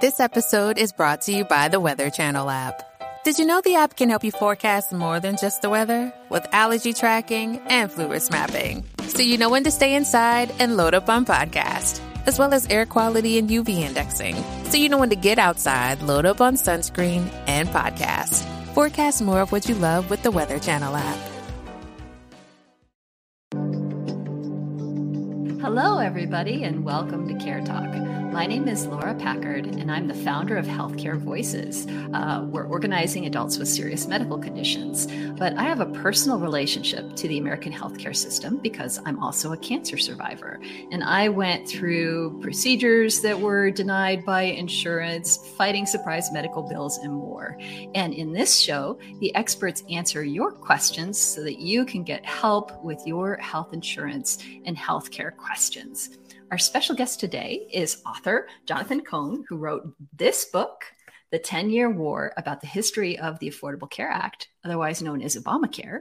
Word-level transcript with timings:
This 0.00 0.18
episode 0.18 0.78
is 0.78 0.92
brought 0.94 1.20
to 1.22 1.30
you 1.30 1.44
by 1.44 1.68
the 1.68 1.78
Weather 1.78 2.08
Channel 2.08 2.48
app. 2.48 2.80
Did 3.22 3.38
you 3.38 3.44
know 3.44 3.60
the 3.60 3.74
app 3.74 3.96
can 3.96 4.08
help 4.08 4.24
you 4.24 4.30
forecast 4.30 4.94
more 4.94 5.20
than 5.20 5.36
just 5.36 5.60
the 5.60 5.68
weather? 5.68 6.10
With 6.30 6.46
allergy 6.52 6.94
tracking 6.94 7.58
and 7.68 7.92
flu 7.92 8.08
risk 8.08 8.32
mapping. 8.32 8.82
So 9.08 9.20
you 9.20 9.36
know 9.36 9.50
when 9.50 9.64
to 9.64 9.70
stay 9.70 9.94
inside 9.94 10.54
and 10.58 10.78
load 10.78 10.94
up 10.94 11.10
on 11.10 11.26
podcast. 11.26 12.00
As 12.26 12.38
well 12.38 12.54
as 12.54 12.66
air 12.68 12.86
quality 12.86 13.36
and 13.36 13.50
UV 13.50 13.80
indexing. 13.80 14.42
So 14.70 14.78
you 14.78 14.88
know 14.88 14.96
when 14.96 15.10
to 15.10 15.16
get 15.16 15.38
outside, 15.38 16.00
load 16.00 16.24
up 16.24 16.40
on 16.40 16.54
sunscreen 16.54 17.30
and 17.46 17.68
podcast. 17.68 18.42
Forecast 18.72 19.20
more 19.20 19.42
of 19.42 19.52
what 19.52 19.68
you 19.68 19.74
love 19.74 20.08
with 20.08 20.22
the 20.22 20.30
Weather 20.30 20.58
Channel 20.58 20.96
app. 20.96 21.18
Hello, 25.60 25.98
everybody, 25.98 26.64
and 26.64 26.86
welcome 26.86 27.28
to 27.28 27.34
Care 27.44 27.60
Talk. 27.60 28.19
My 28.32 28.46
name 28.46 28.68
is 28.68 28.86
Laura 28.86 29.12
Packard, 29.16 29.66
and 29.66 29.90
I'm 29.90 30.06
the 30.06 30.14
founder 30.14 30.56
of 30.56 30.64
Healthcare 30.64 31.18
Voices. 31.18 31.88
Uh, 32.14 32.46
we're 32.48 32.64
organizing 32.64 33.26
adults 33.26 33.58
with 33.58 33.66
serious 33.66 34.06
medical 34.06 34.38
conditions, 34.38 35.08
but 35.36 35.54
I 35.58 35.64
have 35.64 35.80
a 35.80 35.86
personal 35.86 36.38
relationship 36.38 37.16
to 37.16 37.26
the 37.26 37.38
American 37.38 37.72
healthcare 37.72 38.14
system 38.14 38.58
because 38.58 39.00
I'm 39.04 39.18
also 39.18 39.52
a 39.52 39.56
cancer 39.56 39.98
survivor. 39.98 40.60
And 40.92 41.02
I 41.02 41.28
went 41.28 41.68
through 41.68 42.40
procedures 42.40 43.20
that 43.22 43.38
were 43.38 43.72
denied 43.72 44.24
by 44.24 44.42
insurance, 44.42 45.36
fighting 45.56 45.84
surprise 45.84 46.30
medical 46.30 46.62
bills, 46.62 46.98
and 46.98 47.12
more. 47.12 47.58
And 47.96 48.14
in 48.14 48.32
this 48.32 48.56
show, 48.56 48.96
the 49.18 49.34
experts 49.34 49.82
answer 49.90 50.22
your 50.22 50.52
questions 50.52 51.18
so 51.18 51.42
that 51.42 51.58
you 51.58 51.84
can 51.84 52.04
get 52.04 52.24
help 52.24 52.80
with 52.84 53.02
your 53.04 53.38
health 53.38 53.72
insurance 53.72 54.38
and 54.64 54.76
healthcare 54.76 55.36
questions. 55.36 56.16
Our 56.50 56.58
special 56.58 56.96
guest 56.96 57.20
today 57.20 57.68
is 57.72 58.02
author 58.04 58.48
Jonathan 58.66 59.02
Cohn, 59.02 59.44
who 59.48 59.56
wrote 59.56 59.94
this 60.12 60.46
book, 60.46 60.84
The 61.30 61.38
10 61.38 61.70
Year 61.70 61.88
War 61.88 62.32
About 62.36 62.60
the 62.60 62.66
History 62.66 63.16
of 63.20 63.38
the 63.38 63.48
Affordable 63.48 63.88
Care 63.88 64.10
Act, 64.10 64.48
otherwise 64.64 65.00
known 65.00 65.22
as 65.22 65.36
Obamacare. 65.36 66.00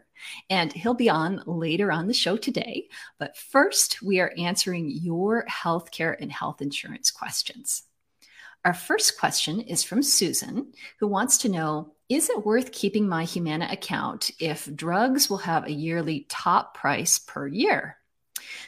And 0.49 0.73
he'll 0.73 0.95
be 0.95 1.07
on 1.07 1.43
later 1.45 1.91
on 1.91 2.07
the 2.07 2.15
show 2.15 2.35
today. 2.35 2.87
But 3.19 3.37
first, 3.37 4.01
we 4.01 4.19
are 4.21 4.33
answering 4.39 4.89
your 4.89 5.45
healthcare 5.45 6.15
and 6.19 6.31
health 6.31 6.63
insurance 6.63 7.11
questions. 7.11 7.83
Our 8.65 8.73
first 8.73 9.19
question 9.19 9.59
is 9.59 9.83
from 9.83 10.01
Susan, 10.01 10.73
who 10.99 11.07
wants 11.07 11.37
to 11.39 11.49
know 11.49 11.93
Is 12.09 12.27
it 12.27 12.43
worth 12.43 12.71
keeping 12.71 13.07
my 13.07 13.23
Humana 13.23 13.67
account 13.71 14.31
if 14.39 14.67
drugs 14.75 15.29
will 15.29 15.37
have 15.37 15.65
a 15.65 15.71
yearly 15.71 16.25
top 16.27 16.73
price 16.73 17.19
per 17.19 17.45
year? 17.45 17.98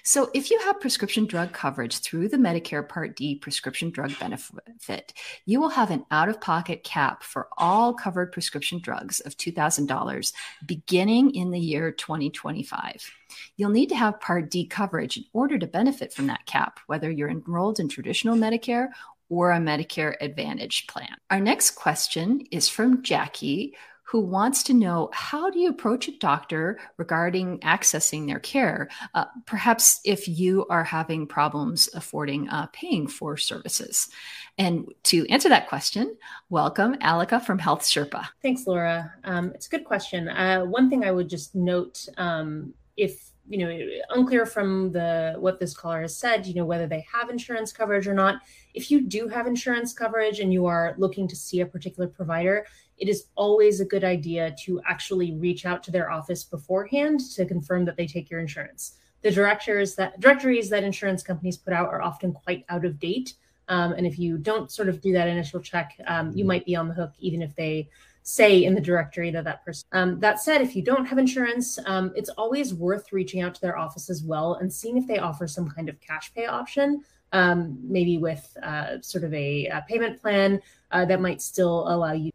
So, 0.03 0.29
if 0.33 0.51
you 0.51 0.59
have 0.59 0.79
prescription 0.79 1.25
drug 1.25 1.53
coverage 1.53 1.99
through 1.99 2.29
the 2.29 2.37
Medicare 2.37 2.87
Part 2.87 3.15
D 3.15 3.35
prescription 3.35 3.89
drug 3.89 4.17
benefit, 4.19 5.13
you 5.45 5.59
will 5.59 5.69
have 5.69 5.91
an 5.91 6.05
out 6.11 6.29
of 6.29 6.41
pocket 6.41 6.83
cap 6.83 7.23
for 7.23 7.47
all 7.57 7.93
covered 7.93 8.31
prescription 8.31 8.79
drugs 8.79 9.19
of 9.21 9.37
$2,000 9.37 10.33
beginning 10.65 11.35
in 11.35 11.51
the 11.51 11.59
year 11.59 11.91
2025. 11.91 13.11
You'll 13.55 13.69
need 13.69 13.89
to 13.89 13.95
have 13.95 14.19
Part 14.19 14.49
D 14.49 14.65
coverage 14.65 15.17
in 15.17 15.25
order 15.33 15.57
to 15.57 15.67
benefit 15.67 16.13
from 16.13 16.27
that 16.27 16.45
cap, 16.45 16.79
whether 16.87 17.09
you're 17.09 17.29
enrolled 17.29 17.79
in 17.79 17.87
traditional 17.87 18.35
Medicare 18.35 18.89
or 19.29 19.51
a 19.53 19.57
Medicare 19.59 20.15
Advantage 20.19 20.87
plan. 20.87 21.15
Our 21.29 21.39
next 21.39 21.71
question 21.71 22.41
is 22.51 22.67
from 22.67 23.01
Jackie, 23.01 23.75
who 24.11 24.19
wants 24.19 24.61
to 24.63 24.73
know 24.73 25.09
how 25.13 25.49
do 25.49 25.57
you 25.57 25.69
approach 25.69 26.09
a 26.09 26.17
doctor 26.17 26.77
regarding 26.97 27.57
accessing 27.59 28.27
their 28.27 28.41
care? 28.41 28.89
Uh, 29.13 29.23
perhaps 29.45 30.01
if 30.03 30.27
you 30.27 30.65
are 30.69 30.83
having 30.83 31.25
problems 31.25 31.87
affording 31.93 32.49
uh, 32.49 32.67
paying 32.73 33.07
for 33.07 33.37
services. 33.37 34.09
And 34.57 34.93
to 35.03 35.25
answer 35.29 35.47
that 35.47 35.69
question, 35.69 36.17
welcome 36.49 36.95
Aleka 36.95 37.41
from 37.41 37.57
Health 37.57 37.83
Sherpa. 37.83 38.27
Thanks, 38.41 38.67
Laura. 38.67 39.13
Um, 39.23 39.53
it's 39.55 39.67
a 39.67 39.69
good 39.69 39.85
question. 39.85 40.27
Uh, 40.27 40.65
one 40.65 40.89
thing 40.89 41.05
I 41.05 41.13
would 41.13 41.29
just 41.29 41.55
note 41.55 42.05
um, 42.17 42.73
if 42.97 43.31
you 43.47 43.57
know 43.57 43.89
unclear 44.09 44.45
from 44.45 44.91
the 44.91 45.35
what 45.39 45.59
this 45.59 45.75
caller 45.75 46.01
has 46.01 46.15
said 46.15 46.45
you 46.45 46.53
know 46.53 46.63
whether 46.63 46.85
they 46.85 47.03
have 47.11 47.29
insurance 47.29 47.73
coverage 47.73 48.07
or 48.07 48.13
not 48.13 48.35
if 48.75 48.91
you 48.91 49.01
do 49.01 49.27
have 49.27 49.47
insurance 49.47 49.93
coverage 49.93 50.39
and 50.39 50.53
you 50.53 50.67
are 50.67 50.93
looking 50.99 51.27
to 51.27 51.35
see 51.35 51.61
a 51.61 51.65
particular 51.65 52.07
provider 52.07 52.67
it 53.01 53.09
is 53.09 53.25
always 53.35 53.81
a 53.81 53.85
good 53.85 54.03
idea 54.03 54.55
to 54.63 54.79
actually 54.87 55.33
reach 55.33 55.65
out 55.65 55.81
to 55.83 55.91
their 55.91 56.11
office 56.11 56.43
beforehand 56.43 57.19
to 57.35 57.45
confirm 57.45 57.83
that 57.85 57.97
they 57.97 58.05
take 58.05 58.29
your 58.29 58.39
insurance. 58.39 58.97
The 59.23 59.31
directors 59.31 59.95
that 59.95 60.19
directories 60.19 60.69
that 60.69 60.83
insurance 60.83 61.23
companies 61.23 61.57
put 61.57 61.73
out 61.73 61.89
are 61.89 62.01
often 62.01 62.31
quite 62.31 62.63
out 62.69 62.85
of 62.85 62.99
date. 62.99 63.33
Um, 63.67 63.93
and 63.93 64.05
if 64.05 64.19
you 64.19 64.37
don't 64.37 64.71
sort 64.71 64.87
of 64.87 65.01
do 65.01 65.13
that 65.13 65.27
initial 65.27 65.59
check, 65.59 65.97
um, 66.05 66.31
you 66.35 66.45
might 66.45 66.63
be 66.63 66.75
on 66.75 66.87
the 66.87 66.93
hook, 66.93 67.13
even 67.19 67.41
if 67.41 67.55
they 67.55 67.89
say 68.23 68.65
in 68.65 68.75
the 68.75 68.81
directory 68.81 69.31
that 69.31 69.45
that 69.45 69.65
person. 69.65 69.87
Um, 69.93 70.19
that 70.19 70.39
said, 70.39 70.61
if 70.61 70.75
you 70.75 70.83
don't 70.83 71.05
have 71.05 71.17
insurance, 71.17 71.79
um, 71.87 72.11
it's 72.15 72.29
always 72.29 72.71
worth 72.71 73.11
reaching 73.11 73.41
out 73.41 73.55
to 73.55 73.61
their 73.61 73.79
office 73.79 74.11
as 74.11 74.21
well 74.21 74.55
and 74.55 74.71
seeing 74.71 74.97
if 74.97 75.07
they 75.07 75.17
offer 75.17 75.47
some 75.47 75.67
kind 75.67 75.89
of 75.89 75.99
cash 76.01 76.31
pay 76.35 76.45
option, 76.45 77.03
um, 77.31 77.79
maybe 77.81 78.19
with 78.19 78.55
uh, 78.61 79.01
sort 79.01 79.23
of 79.23 79.33
a, 79.33 79.65
a 79.67 79.83
payment 79.89 80.21
plan 80.21 80.61
uh, 80.91 81.03
that 81.05 81.19
might 81.19 81.41
still 81.41 81.87
allow 81.87 82.11
you. 82.11 82.29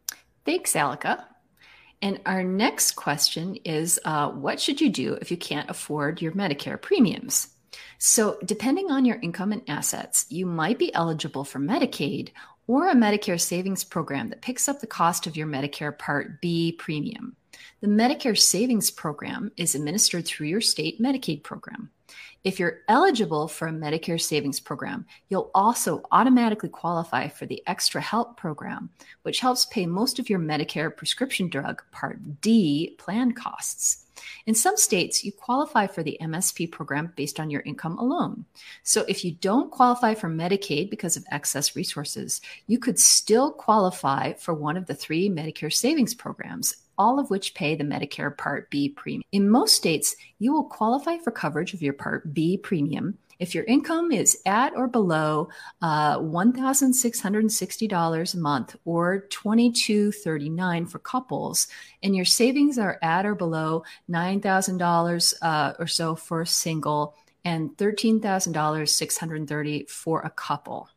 Thanks, 0.47 0.75
Aleka. 0.75 1.25
And 2.01 2.21
our 2.25 2.41
next 2.41 2.93
question 2.93 3.57
is 3.65 3.99
uh, 4.05 4.29
What 4.29 4.61
should 4.61 4.79
you 4.79 4.89
do 4.89 5.15
if 5.15 5.29
you 5.29 5.35
can't 5.35 5.69
afford 5.69 6.21
your 6.21 6.31
Medicare 6.31 6.81
premiums? 6.81 7.49
So, 7.97 8.37
depending 8.45 8.89
on 8.89 9.03
your 9.03 9.17
income 9.17 9.51
and 9.51 9.61
assets, 9.67 10.25
you 10.29 10.45
might 10.45 10.79
be 10.79 10.93
eligible 10.93 11.43
for 11.43 11.59
Medicaid 11.59 12.29
or 12.65 12.87
a 12.87 12.95
Medicare 12.95 13.41
savings 13.41 13.83
program 13.83 14.29
that 14.29 14.41
picks 14.41 14.69
up 14.69 14.79
the 14.79 14.87
cost 14.87 15.27
of 15.27 15.35
your 15.35 15.47
Medicare 15.47 15.97
Part 15.97 16.39
B 16.39 16.71
premium. 16.71 17.35
The 17.81 17.87
Medicare 17.87 18.39
Savings 18.39 18.89
Program 18.89 19.51
is 19.57 19.75
administered 19.75 20.25
through 20.25 20.47
your 20.47 20.61
state 20.61 21.01
Medicaid 21.01 21.43
program. 21.43 21.91
If 22.43 22.59
you're 22.59 22.79
eligible 22.87 23.47
for 23.47 23.67
a 23.67 23.73
Medicare 23.73 24.21
savings 24.21 24.59
program, 24.59 25.05
you'll 25.29 25.51
also 25.53 26.03
automatically 26.11 26.69
qualify 26.69 27.27
for 27.27 27.45
the 27.45 27.61
Extra 27.67 27.99
Help 27.99 28.37
program, 28.37 28.89
which 29.23 29.39
helps 29.39 29.65
pay 29.65 29.85
most 29.85 30.17
of 30.17 30.29
your 30.29 30.39
Medicare 30.39 30.95
prescription 30.95 31.49
drug 31.49 31.83
Part 31.91 32.41
D 32.41 32.95
plan 32.97 33.33
costs. 33.33 34.05
In 34.45 34.55
some 34.55 34.77
states, 34.77 35.23
you 35.23 35.31
qualify 35.31 35.87
for 35.87 36.03
the 36.03 36.17
MSP 36.21 36.71
program 36.71 37.13
based 37.15 37.39
on 37.39 37.49
your 37.49 37.61
income 37.61 37.97
alone. 37.97 38.45
So 38.83 39.05
if 39.07 39.23
you 39.23 39.33
don't 39.33 39.71
qualify 39.71 40.15
for 40.15 40.29
Medicaid 40.29 40.89
because 40.89 41.17
of 41.17 41.25
excess 41.31 41.75
resources, 41.75 42.41
you 42.65 42.79
could 42.79 42.99
still 42.99 43.51
qualify 43.51 44.33
for 44.33 44.53
one 44.53 44.77
of 44.77 44.85
the 44.85 44.95
three 44.95 45.29
Medicare 45.29 45.73
savings 45.73 46.15
programs 46.15 46.75
all 46.97 47.19
of 47.19 47.29
which 47.29 47.53
pay 47.53 47.75
the 47.75 47.83
Medicare 47.83 48.35
Part 48.35 48.69
B 48.69 48.89
premium. 48.89 49.23
In 49.31 49.49
most 49.49 49.75
states, 49.75 50.15
you 50.39 50.53
will 50.53 50.65
qualify 50.65 51.17
for 51.17 51.31
coverage 51.31 51.73
of 51.73 51.81
your 51.81 51.93
Part 51.93 52.33
B 52.33 52.57
premium 52.57 53.17
if 53.39 53.53
your 53.53 53.65
income 53.65 54.11
is 54.11 54.41
at 54.45 54.73
or 54.75 54.87
below 54.87 55.49
uh, 55.81 56.17
$1,660 56.19 58.33
a 58.33 58.37
month 58.37 58.75
or 58.85 59.19
2239 59.29 60.85
for 60.87 60.99
couples, 60.99 61.67
and 62.01 62.15
your 62.15 62.23
savings 62.25 62.79
are 62.79 62.97
at 63.01 63.25
or 63.25 63.35
below 63.35 63.83
$9,000 64.09 65.33
uh, 65.41 65.73
or 65.79 65.87
so 65.87 66.15
for 66.15 66.41
a 66.41 66.47
single 66.47 67.15
and 67.45 67.77
13,630 67.77 69.85
for 69.85 70.21
a 70.21 70.29
couple. 70.31 70.89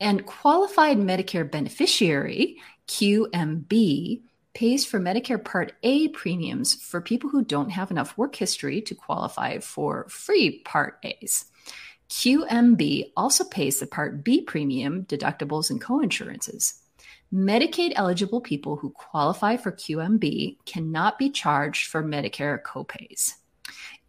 And 0.00 0.26
qualified 0.26 0.98
Medicare 0.98 1.50
beneficiary, 1.50 2.58
QMB, 2.88 4.20
pays 4.54 4.84
for 4.84 5.00
Medicare 5.00 5.42
Part 5.42 5.72
A 5.82 6.08
premiums 6.08 6.74
for 6.74 7.00
people 7.00 7.28
who 7.28 7.44
don't 7.44 7.70
have 7.70 7.90
enough 7.90 8.16
work 8.16 8.36
history 8.36 8.80
to 8.82 8.94
qualify 8.94 9.58
for 9.58 10.08
free 10.08 10.60
Part 10.64 10.98
A's. 11.02 11.46
QMB 12.08 13.10
also 13.16 13.44
pays 13.44 13.80
the 13.80 13.86
Part 13.86 14.24
B 14.24 14.40
premium, 14.40 15.04
deductibles, 15.04 15.70
and 15.70 15.82
coinsurances. 15.82 16.80
Medicaid 17.32 17.92
eligible 17.96 18.40
people 18.40 18.76
who 18.76 18.90
qualify 18.90 19.56
for 19.56 19.72
QMB 19.72 20.58
cannot 20.66 21.18
be 21.18 21.30
charged 21.30 21.88
for 21.88 22.04
Medicare 22.04 22.62
copays. 22.62 23.34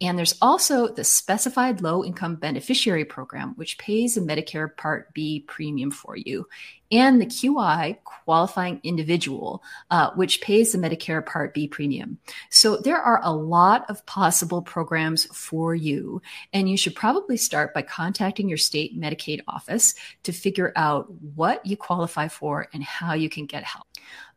And 0.00 0.18
there's 0.18 0.36
also 0.42 0.88
the 0.88 1.04
Specified 1.04 1.80
Low 1.80 2.04
Income 2.04 2.36
Beneficiary 2.36 3.06
Program, 3.06 3.54
which 3.56 3.78
pays 3.78 4.16
a 4.16 4.20
Medicare 4.20 4.76
Part 4.76 5.14
B 5.14 5.44
premium 5.46 5.90
for 5.90 6.16
you, 6.16 6.46
and 6.92 7.20
the 7.20 7.26
QI 7.26 7.96
Qualifying 8.04 8.78
Individual, 8.82 9.62
uh, 9.90 10.10
which 10.14 10.42
pays 10.42 10.72
the 10.72 10.78
Medicare 10.78 11.24
Part 11.24 11.54
B 11.54 11.66
premium. 11.66 12.18
So 12.50 12.76
there 12.76 13.00
are 13.00 13.20
a 13.22 13.32
lot 13.32 13.88
of 13.88 14.04
possible 14.04 14.60
programs 14.60 15.24
for 15.26 15.74
you, 15.74 16.20
and 16.52 16.68
you 16.68 16.76
should 16.76 16.94
probably 16.94 17.38
start 17.38 17.72
by 17.72 17.80
contacting 17.80 18.50
your 18.50 18.58
state 18.58 19.00
Medicaid 19.00 19.40
office 19.48 19.94
to 20.24 20.32
figure 20.32 20.74
out 20.76 21.10
what 21.34 21.64
you 21.64 21.76
qualify 21.76 22.28
for 22.28 22.68
and 22.74 22.82
how 22.82 23.14
you 23.14 23.30
can 23.30 23.46
get 23.46 23.64
help. 23.64 23.86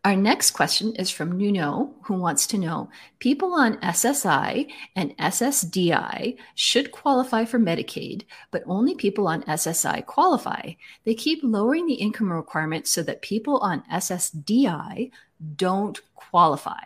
Our 0.05 0.15
next 0.15 0.51
question 0.51 0.95
is 0.95 1.09
from 1.09 1.37
Nuno, 1.37 1.93
who 2.03 2.13
wants 2.13 2.47
to 2.47 2.57
know 2.57 2.89
people 3.19 3.53
on 3.53 3.75
SSI 3.81 4.71
and 4.95 5.17
SSDI 5.17 6.37
should 6.55 6.93
qualify 6.93 7.43
for 7.43 7.59
Medicaid, 7.59 8.23
but 8.49 8.63
only 8.65 8.95
people 8.95 9.27
on 9.27 9.43
SSI 9.43 10.05
qualify. 10.05 10.71
They 11.03 11.15
keep 11.15 11.41
lowering 11.43 11.85
the 11.85 11.95
income 11.95 12.31
requirement 12.31 12.87
so 12.87 13.03
that 13.03 13.21
people 13.21 13.57
on 13.57 13.83
SSDI 13.91 15.11
don't 15.57 15.99
qualify. 16.15 16.83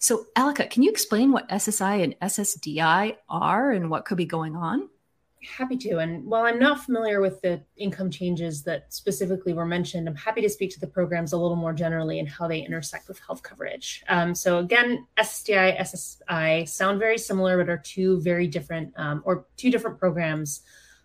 So, 0.00 0.26
Aleka, 0.36 0.68
can 0.68 0.82
you 0.82 0.90
explain 0.90 1.30
what 1.30 1.48
SSI 1.48 2.02
and 2.02 2.18
SSDI 2.18 3.16
are 3.28 3.70
and 3.70 3.90
what 3.90 4.06
could 4.06 4.18
be 4.18 4.26
going 4.26 4.56
on? 4.56 4.88
Happy 5.46 5.76
to. 5.78 5.98
And 5.98 6.24
while 6.24 6.44
I'm 6.44 6.58
not 6.58 6.84
familiar 6.84 7.20
with 7.20 7.40
the 7.40 7.62
income 7.76 8.10
changes 8.10 8.62
that 8.64 8.92
specifically 8.92 9.52
were 9.52 9.64
mentioned, 9.64 10.08
I'm 10.08 10.16
happy 10.16 10.40
to 10.42 10.48
speak 10.48 10.72
to 10.72 10.80
the 10.80 10.86
programs 10.86 11.32
a 11.32 11.36
little 11.36 11.56
more 11.56 11.72
generally 11.72 12.18
and 12.18 12.28
how 12.28 12.48
they 12.48 12.60
intersect 12.60 13.08
with 13.08 13.18
health 13.20 13.42
coverage. 13.42 14.04
Um, 14.08 14.34
so, 14.34 14.58
again, 14.58 15.06
SSDI, 15.18 15.78
SSI 15.80 16.68
sound 16.68 16.98
very 16.98 17.18
similar, 17.18 17.56
but 17.58 17.70
are 17.70 17.78
two 17.78 18.20
very 18.20 18.46
different 18.46 18.92
um, 18.96 19.22
or 19.24 19.46
two 19.56 19.70
different 19.70 19.98
programs. 19.98 20.62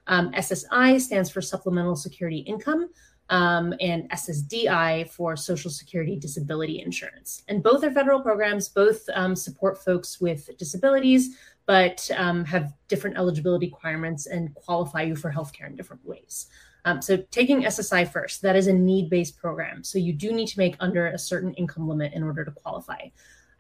Um, 0.08 0.32
SSI 0.32 1.00
stands 1.00 1.30
for 1.30 1.42
Supplemental 1.42 1.96
Security 1.96 2.40
Income, 2.40 2.90
um, 3.32 3.74
and 3.80 4.10
SSDI 4.12 5.10
for 5.10 5.36
Social 5.36 5.72
Security 5.72 6.18
Disability 6.18 6.82
Insurance. 6.82 7.44
And 7.48 7.64
both 7.64 7.84
are 7.84 7.92
federal 7.92 8.22
programs, 8.22 8.68
both 8.68 9.04
um, 9.14 9.36
support 9.36 9.82
folks 9.84 10.20
with 10.20 10.50
disabilities, 10.58 11.38
but 11.72 12.12
um, 12.18 12.44
have 12.44 12.74
different 12.90 13.16
eligibility 13.16 13.68
requirements 13.68 14.26
and 14.26 14.54
qualify 14.56 15.04
you 15.04 15.16
for 15.16 15.32
healthcare 15.32 15.68
in 15.68 15.76
different 15.78 16.06
ways. 16.06 16.48
Um, 16.84 17.02
so, 17.02 17.16
taking 17.32 17.64
SSI 17.64 18.12
first, 18.12 18.42
that 18.42 18.58
is 18.58 18.68
a 18.68 18.74
need 18.74 19.10
based 19.10 19.38
program. 19.38 19.82
So, 19.82 19.98
you 19.98 20.12
do 20.12 20.34
need 20.34 20.50
to 20.50 20.60
make 20.60 20.76
under 20.82 21.08
a 21.08 21.18
certain 21.18 21.54
income 21.54 21.88
limit 21.88 22.12
in 22.12 22.24
order 22.24 22.44
to 22.44 22.52
qualify. 22.52 23.08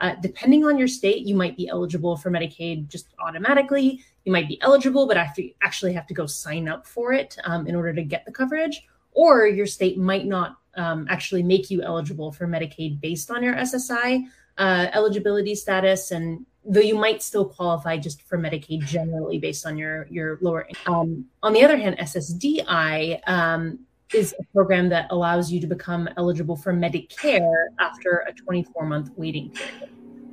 Uh, 0.02 0.16
depending 0.22 0.66
on 0.66 0.78
your 0.78 0.90
state, 0.90 1.26
you 1.26 1.36
might 1.36 1.56
be 1.56 1.70
eligible 1.70 2.18
for 2.18 2.30
Medicaid 2.30 2.90
just 2.90 3.08
automatically. 3.18 4.04
You 4.26 4.34
might 4.34 4.50
be 4.50 4.62
eligible, 4.62 5.08
but 5.08 5.16
actually 5.16 5.94
have 5.94 6.08
to 6.08 6.14
go 6.14 6.26
sign 6.26 6.68
up 6.68 6.86
for 6.86 7.14
it 7.14 7.38
um, 7.46 7.66
in 7.66 7.78
order 7.78 7.94
to 7.94 8.04
get 8.04 8.26
the 8.26 8.32
coverage 8.34 8.86
or 9.14 9.48
your 9.48 9.68
state 9.68 9.98
might 9.98 10.26
not 10.26 10.58
um, 10.76 11.08
actually 11.10 11.44
make 11.44 11.72
you 11.72 11.82
eligible 11.82 12.34
for 12.34 12.46
Medicaid 12.46 13.00
based 13.00 13.32
on 13.32 13.42
your 13.42 13.56
SSI 13.56 14.26
uh, 14.58 14.88
eligibility 14.94 15.56
status, 15.56 16.12
and 16.12 16.46
though 16.66 16.80
you 16.80 16.96
might 16.96 17.24
still 17.24 17.46
qualify 17.46 17.98
just 17.98 18.22
for 18.24 18.38
Medicaid 18.38 18.86
generally 18.86 19.40
based 19.40 19.66
on 19.66 19.78
your 19.78 20.08
your 20.10 20.38
lower 20.42 20.68
income. 20.68 20.94
Um, 20.94 21.26
on 21.44 21.54
the 21.54 21.64
other 21.64 21.78
hand, 21.78 21.98
SSDI 21.98 23.28
um, 23.28 23.80
is 24.14 24.36
a 24.40 24.44
program 24.54 24.90
that 24.90 25.08
allows 25.12 25.52
you 25.52 25.60
to 25.62 25.68
become 25.68 26.10
eligible 26.18 26.56
for 26.56 26.74
Medicare 26.74 27.68
after 27.80 28.26
a 28.28 28.34
24 28.34 28.86
month 28.86 29.12
waiting 29.16 29.50
period. 29.52 29.90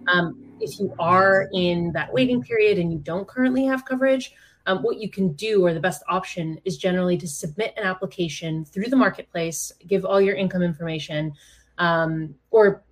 Um, 0.08 0.36
if 0.60 0.78
you 0.80 0.92
are 0.98 1.48
in 1.52 1.92
that 1.92 2.12
waiting 2.12 2.42
period 2.42 2.78
and 2.78 2.92
you 2.92 2.98
don't 2.98 3.26
currently 3.28 3.64
have 3.64 3.84
coverage, 3.84 4.32
um, 4.66 4.82
what 4.82 4.98
you 4.98 5.08
can 5.08 5.32
do 5.32 5.64
or 5.64 5.72
the 5.72 5.80
best 5.80 6.02
option 6.08 6.60
is 6.64 6.76
generally 6.76 7.16
to 7.18 7.26
submit 7.26 7.72
an 7.76 7.84
application 7.84 8.64
through 8.64 8.86
the 8.86 8.96
marketplace, 8.96 9.72
give 9.86 10.04
all 10.04 10.20
your 10.20 10.34
income 10.34 10.62
information, 10.62 11.32
um, 11.78 12.34
or 12.50 12.82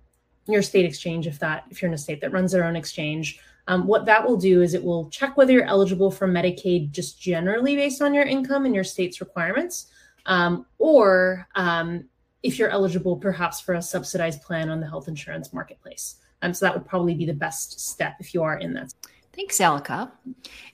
your 0.47 0.61
state 0.61 0.85
exchange 0.85 1.27
if 1.27 1.39
that 1.39 1.65
if 1.69 1.81
you're 1.81 1.89
in 1.89 1.95
a 1.95 1.97
state 1.97 2.21
that 2.21 2.31
runs 2.31 2.51
their 2.51 2.63
own 2.63 2.75
exchange. 2.75 3.39
Um, 3.67 3.85
what 3.85 4.05
that 4.05 4.25
will 4.25 4.37
do 4.37 4.61
is 4.61 4.73
it 4.73 4.83
will 4.83 5.09
check 5.09 5.35
whether 5.35 5.51
you're 5.51 5.65
eligible 5.65 6.09
for 6.09 6.27
Medicaid 6.27 6.91
just 6.91 7.21
generally 7.21 7.75
based 7.75 8.01
on 8.01 8.13
your 8.13 8.23
income 8.23 8.65
and 8.65 8.73
your 8.73 8.85
state's 8.85 9.19
requirements, 9.19 9.87
um, 10.25 10.65
or 10.77 11.47
um, 11.55 12.05
if 12.43 12.57
you're 12.57 12.69
eligible 12.69 13.17
perhaps 13.17 13.59
for 13.59 13.73
a 13.73 13.81
subsidized 13.81 14.41
plan 14.41 14.69
on 14.69 14.79
the 14.79 14.87
health 14.87 15.09
insurance 15.09 15.51
marketplace. 15.51 16.15
Um, 16.41 16.53
so 16.53 16.65
that 16.65 16.73
would 16.73 16.87
probably 16.87 17.13
be 17.13 17.25
the 17.25 17.33
best 17.33 17.79
step 17.79 18.15
if 18.19 18.33
you 18.33 18.43
are 18.43 18.57
in 18.57 18.73
that. 18.75 18.93
Thanks, 19.37 19.59
Aleka. 19.59 20.11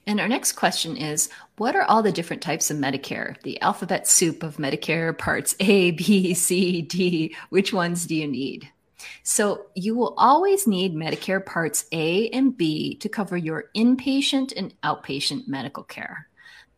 And 0.06 0.20
our 0.20 0.28
next 0.28 0.52
question 0.52 0.96
is 0.96 1.28
What 1.58 1.76
are 1.76 1.82
all 1.82 2.02
the 2.02 2.12
different 2.12 2.42
types 2.42 2.70
of 2.70 2.78
Medicare? 2.78 3.40
The 3.42 3.60
alphabet 3.60 4.08
soup 4.08 4.42
of 4.42 4.56
Medicare 4.56 5.16
parts 5.16 5.54
A, 5.60 5.90
B, 5.90 6.32
C, 6.32 6.80
D. 6.80 7.36
Which 7.50 7.72
ones 7.72 8.06
do 8.06 8.14
you 8.14 8.26
need? 8.26 8.70
So, 9.22 9.66
you 9.74 9.94
will 9.94 10.14
always 10.16 10.66
need 10.66 10.94
Medicare 10.94 11.44
parts 11.44 11.86
A 11.92 12.28
and 12.30 12.56
B 12.56 12.96
to 12.96 13.08
cover 13.08 13.36
your 13.36 13.70
inpatient 13.74 14.52
and 14.56 14.74
outpatient 14.82 15.48
medical 15.48 15.82
care. 15.82 16.28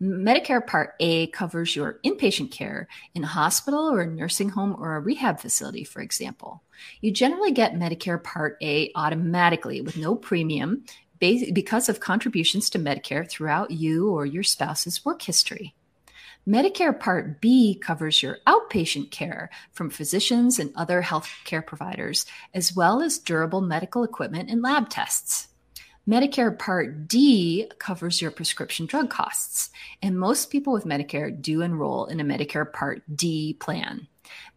Medicare 0.00 0.66
Part 0.66 0.94
A 1.00 1.28
covers 1.28 1.74
your 1.74 2.00
inpatient 2.04 2.50
care 2.50 2.86
in 3.14 3.24
a 3.24 3.28
hospital 3.28 3.90
or 3.90 4.02
a 4.02 4.06
nursing 4.06 4.50
home 4.50 4.76
or 4.78 4.94
a 4.94 5.00
rehab 5.00 5.40
facility, 5.40 5.84
for 5.84 6.02
example. 6.02 6.62
You 7.00 7.10
generally 7.10 7.52
get 7.52 7.74
Medicare 7.74 8.22
Part 8.22 8.58
A 8.60 8.90
automatically 8.94 9.80
with 9.80 9.96
no 9.96 10.14
premium 10.14 10.84
because 11.18 11.88
of 11.88 12.00
contributions 12.00 12.68
to 12.70 12.78
Medicare 12.78 13.28
throughout 13.28 13.70
you 13.70 14.10
or 14.10 14.26
your 14.26 14.42
spouse's 14.42 15.02
work 15.02 15.22
history. 15.22 15.74
Medicare 16.48 16.96
Part 16.98 17.40
B 17.40 17.74
covers 17.74 18.22
your 18.22 18.38
outpatient 18.46 19.10
care 19.10 19.50
from 19.72 19.90
physicians 19.90 20.60
and 20.60 20.70
other 20.76 21.02
health 21.02 21.28
care 21.44 21.62
providers, 21.62 22.24
as 22.54 22.76
well 22.76 23.02
as 23.02 23.18
durable 23.18 23.60
medical 23.60 24.04
equipment 24.04 24.48
and 24.48 24.62
lab 24.62 24.88
tests. 24.88 25.48
Medicare 26.08 26.56
Part 26.56 27.08
D 27.08 27.68
covers 27.80 28.22
your 28.22 28.30
prescription 28.30 28.86
drug 28.86 29.10
costs, 29.10 29.70
and 30.02 30.16
most 30.16 30.50
people 30.50 30.72
with 30.72 30.84
Medicare 30.84 31.42
do 31.42 31.62
enroll 31.62 32.06
in 32.06 32.20
a 32.20 32.24
Medicare 32.24 32.72
Part 32.72 33.02
D 33.16 33.54
plan. 33.54 34.06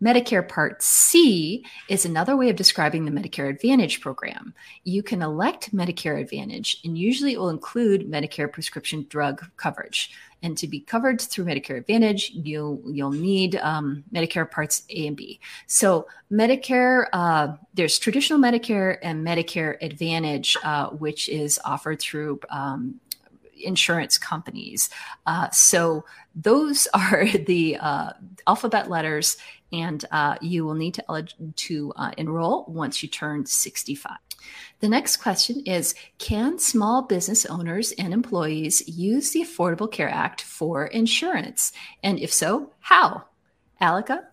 Medicare 0.01 0.47
Part 0.47 0.83
C 0.83 1.65
is 1.87 2.05
another 2.05 2.37
way 2.37 2.49
of 2.49 2.55
describing 2.55 3.05
the 3.05 3.11
Medicare 3.11 3.49
Advantage 3.49 3.99
program. 3.99 4.53
You 4.83 5.01
can 5.01 5.21
elect 5.23 5.75
Medicare 5.75 6.21
Advantage, 6.21 6.81
and 6.83 6.97
usually 6.97 7.33
it 7.33 7.39
will 7.39 7.49
include 7.49 8.09
Medicare 8.09 8.51
prescription 8.51 9.07
drug 9.09 9.43
coverage. 9.57 10.11
And 10.41 10.57
to 10.57 10.67
be 10.67 10.79
covered 10.79 11.19
through 11.19 11.45
Medicare 11.45 11.77
Advantage, 11.77 12.31
you'll 12.31 12.81
you'll 12.85 13.11
need 13.11 13.55
um, 13.57 14.03
Medicare 14.13 14.49
Parts 14.49 14.83
A 14.89 15.07
and 15.07 15.17
B. 15.17 15.39
So 15.67 16.07
Medicare, 16.31 17.07
uh, 17.11 17.55
there's 17.73 17.99
traditional 17.99 18.39
Medicare 18.39 18.97
and 19.01 19.25
Medicare 19.25 19.77
Advantage, 19.81 20.55
uh, 20.63 20.89
which 20.89 21.27
is 21.29 21.59
offered 21.65 21.99
through 21.99 22.39
um, 22.49 22.99
insurance 23.61 24.17
companies. 24.17 24.89
Uh, 25.25 25.49
so 25.49 26.05
those 26.35 26.87
are 26.93 27.27
the 27.27 27.77
uh, 27.77 28.11
alphabet 28.47 28.89
letters 28.89 29.37
and 29.71 30.05
uh, 30.11 30.35
you 30.41 30.65
will 30.65 30.73
need 30.73 30.95
to, 30.95 31.27
to 31.55 31.93
uh, 31.95 32.11
enroll 32.17 32.65
once 32.67 33.03
you 33.03 33.09
turn 33.09 33.45
65. 33.45 34.17
The 34.79 34.89
next 34.89 35.17
question 35.17 35.61
is 35.65 35.95
Can 36.17 36.59
small 36.59 37.01
business 37.01 37.45
owners 37.45 37.91
and 37.93 38.13
employees 38.13 38.87
use 38.87 39.31
the 39.31 39.41
Affordable 39.41 39.91
Care 39.91 40.09
Act 40.09 40.41
for 40.41 40.87
insurance? 40.87 41.71
And 42.03 42.19
if 42.19 42.31
so, 42.31 42.71
how? 42.79 43.25
Aleka? 43.81 44.23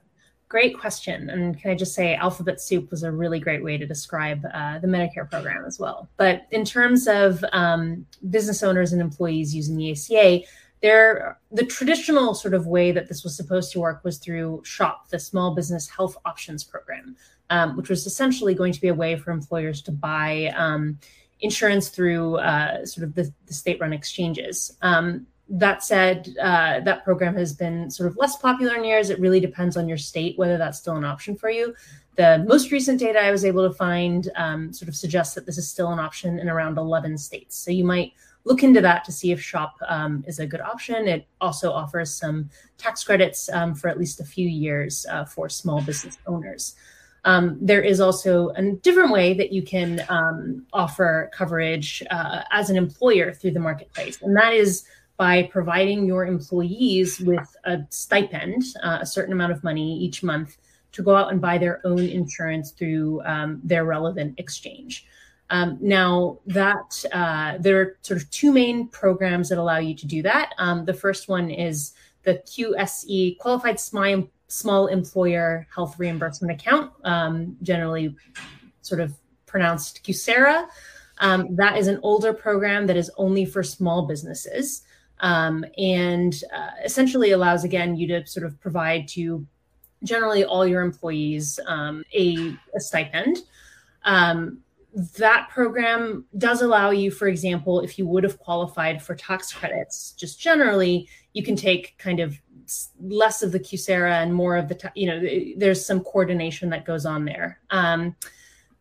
Great 0.49 0.79
question. 0.79 1.29
And 1.29 1.60
can 1.60 1.72
I 1.72 1.75
just 1.75 1.94
say, 1.94 2.15
alphabet 2.15 2.60
soup 2.60 2.93
was 2.93 3.03
a 3.03 3.10
really 3.10 3.41
great 3.41 3.65
way 3.65 3.77
to 3.77 3.86
describe 3.86 4.46
uh, 4.55 4.79
the 4.79 4.86
Medicare 4.86 5.29
program 5.29 5.65
as 5.65 5.81
well. 5.81 6.08
But 6.17 6.46
in 6.53 6.65
terms 6.65 7.08
of 7.08 7.44
um, 7.53 8.06
business 8.31 8.63
owners 8.63 8.93
and 8.93 9.01
employees 9.01 9.53
using 9.53 9.77
the 9.77 9.91
ACA, 9.91 10.46
there 10.83 11.39
the 11.51 11.65
traditional 11.65 12.35
sort 12.35 12.55
of 12.55 12.67
way 12.67 12.93
that 12.93 13.09
this 13.09 13.25
was 13.25 13.37
supposed 13.37 13.73
to 13.73 13.81
work 13.81 14.05
was 14.05 14.19
through 14.19 14.63
shop 14.65 15.09
the 15.09 15.19
small 15.19 15.55
business 15.55 15.89
health 15.89 16.17
options 16.25 16.63
program 16.63 17.17
um, 17.51 17.77
which 17.77 17.89
was 17.89 18.06
essentially 18.06 18.55
going 18.55 18.73
to 18.73 18.81
be 18.81 18.89
a 18.89 18.95
way 18.95 19.17
for 19.17 19.31
employers 19.31 19.83
to 19.83 19.93
buy 19.93 20.53
um, 20.56 20.99
insurance 21.41 21.89
through 21.89 22.37
uh, 22.37 22.85
sort 22.85 23.05
of 23.05 23.15
the, 23.15 23.33
the 23.47 23.55
state-run 23.55 23.93
exchanges. 23.93 24.77
Um, 24.83 25.27
that 25.49 25.85
said 25.85 26.35
uh, 26.41 26.81
that 26.81 27.05
program 27.05 27.37
has 27.37 27.53
been 27.53 27.89
sort 27.89 28.09
of 28.09 28.17
less 28.17 28.37
popular 28.37 28.75
in 28.75 28.85
years. 28.85 29.11
It 29.11 29.21
really 29.21 29.39
depends 29.39 29.77
on 29.77 29.89
your 29.89 29.99
state 29.99 30.37
whether 30.37 30.59
that's 30.59 30.79
still 30.79 30.97
an 30.97 31.05
option 31.05 31.37
for 31.37 31.51
you. 31.51 31.75
The 32.17 32.45
most 32.49 32.73
recent 32.73 32.99
data 32.99 33.21
i 33.21 33.31
was 33.31 33.45
able 33.45 33.69
to 33.69 33.75
find 33.75 34.29
um, 34.35 34.73
sort 34.73 34.89
of 34.89 34.97
suggests 34.97 35.35
that 35.35 35.47
this 35.47 35.59
is 35.59 35.69
still 35.69 35.93
an 35.93 36.01
option 36.01 36.41
in 36.41 36.49
around 36.49 36.79
11 36.79 37.19
states. 37.19 37.56
So 37.56 37.71
you 37.71 37.85
might 37.85 38.13
look 38.46 38.62
into 38.62 38.81
that 38.81 39.05
to 39.05 39.12
see 39.12 39.32
if 39.32 39.41
shop 39.41 39.76
um, 39.88 40.24
is 40.26 40.38
a 40.38 40.46
good 40.46 40.60
option. 40.60 41.08
It 41.08 41.26
also 41.41 41.70
offers 41.72 42.15
some 42.15 42.48
tax 42.79 43.05
credits 43.05 43.50
um, 43.50 43.74
for 43.74 43.88
at 43.88 43.98
least 43.98 44.20
a 44.20 44.24
few 44.24 44.48
years 44.48 45.05
uh, 45.10 45.24
for 45.24 45.48
small 45.48 45.82
business 45.82 46.17
owners. 46.26 46.76
Um, 47.24 47.58
there 47.60 47.82
is 47.82 48.00
also 48.00 48.50
a 48.50 48.62
different 48.70 49.10
way 49.10 49.34
that 49.34 49.53
you 49.53 49.62
can 49.62 50.05
um, 50.08 50.65
offer 50.72 51.29
coverage 51.34 52.03
uh, 52.08 52.43
as 52.53 52.70
an 52.70 52.76
employer 52.76 53.32
through 53.34 53.50
the 53.50 53.60
marketplace, 53.60 54.22
and 54.22 54.36
that 54.36 54.53
is 54.53 54.84
by 55.17 55.43
providing 55.44 56.06
your 56.06 56.24
employees 56.24 57.19
with 57.20 57.56
a 57.65 57.79
stipend, 57.91 58.62
uh, 58.84 58.98
a 59.00 59.06
certain 59.06 59.32
amount 59.32 59.50
of 59.50 59.65
money 59.65 59.98
each 59.98 60.22
month 60.22 60.58
to 60.93 61.03
go 61.03 61.17
out 61.17 61.32
and 61.32 61.41
buy 61.41 61.58
their 61.58 61.81
own 61.84 61.98
insurance 61.98 62.70
through 62.70 63.22
um, 63.24 63.60
their 63.65 63.84
relevant 63.84 64.38
exchange. 64.38 65.06
Um, 65.50 65.79
now 65.81 66.38
that 66.46 67.05
uh, 67.12 67.58
there 67.58 67.81
are 67.81 67.98
sort 68.03 68.20
of 68.20 68.29
two 68.31 68.53
main 68.53 68.88
programs 68.88 69.48
that 69.48 69.58
allow 69.58 69.79
you 69.79 69.94
to 69.94 70.06
do 70.06 70.22
that. 70.22 70.55
Um, 70.58 70.84
the 70.84 70.94
first 70.94 71.29
one 71.29 71.50
is 71.50 71.93
the 72.24 72.43
QSE 72.46 73.38
Qualified 73.38 73.79
Small, 73.79 74.29
Small 74.48 74.88
Employer 74.88 75.67
Health 75.72 75.98
Reimbursement 75.98 76.53
Account, 76.53 76.93
um, 77.05 77.56
generally 77.62 78.17
sort 78.82 79.00
of 79.00 79.15
pronounced 79.46 80.05
QSEHRA. 80.05 80.67
Um, 81.19 81.55
that 81.56 81.79
is 81.79 81.86
an 81.86 82.00
older 82.03 82.32
program 82.32 82.86
that 82.88 82.96
is 82.96 83.10
only 83.17 83.44
for 83.44 83.62
small 83.62 84.06
businesses 84.06 84.82
um, 85.20 85.65
and 85.79 86.43
uh, 86.55 86.70
essentially 86.84 87.31
allows 87.31 87.65
again 87.65 87.96
you 87.96 88.06
to 88.08 88.26
sort 88.26 88.44
of 88.44 88.60
provide 88.60 89.08
to 89.08 89.46
generally 90.03 90.44
all 90.44 90.67
your 90.67 90.82
employees 90.82 91.58
um, 91.67 92.05
a, 92.15 92.55
a, 92.74 92.81
stipend. 92.81 93.38
Um, 94.05 94.58
that 94.96 95.48
program 95.50 96.24
does 96.38 96.62
allow 96.62 96.91
you, 96.91 97.10
for 97.10 97.29
example, 97.29 97.81
if 97.81 97.98
you 97.98 98.06
would 98.06 98.24
have 98.24 98.38
qualified 98.38 99.03
for 99.03 99.15
tax 99.15 99.53
credits, 99.53 100.12
just 100.12 100.41
generally, 100.41 101.06
you 101.34 101.43
can 101.43 101.55
take 101.55 101.96
kind 101.98 102.19
of 102.19 102.41
less 103.00 103.43
of 103.43 103.53
the 103.53 103.60
QSEHRA 103.60 104.22
and 104.22 104.34
more 104.34 104.56
of 104.56 104.69
the, 104.69 104.93
you 104.94 105.06
know, 105.06 105.22
there's 105.58 105.84
some 105.84 106.00
coordination 106.00 106.70
that 106.70 106.86
goes 106.86 107.05
on 107.05 107.26
there. 107.26 107.60
Um, 107.70 108.17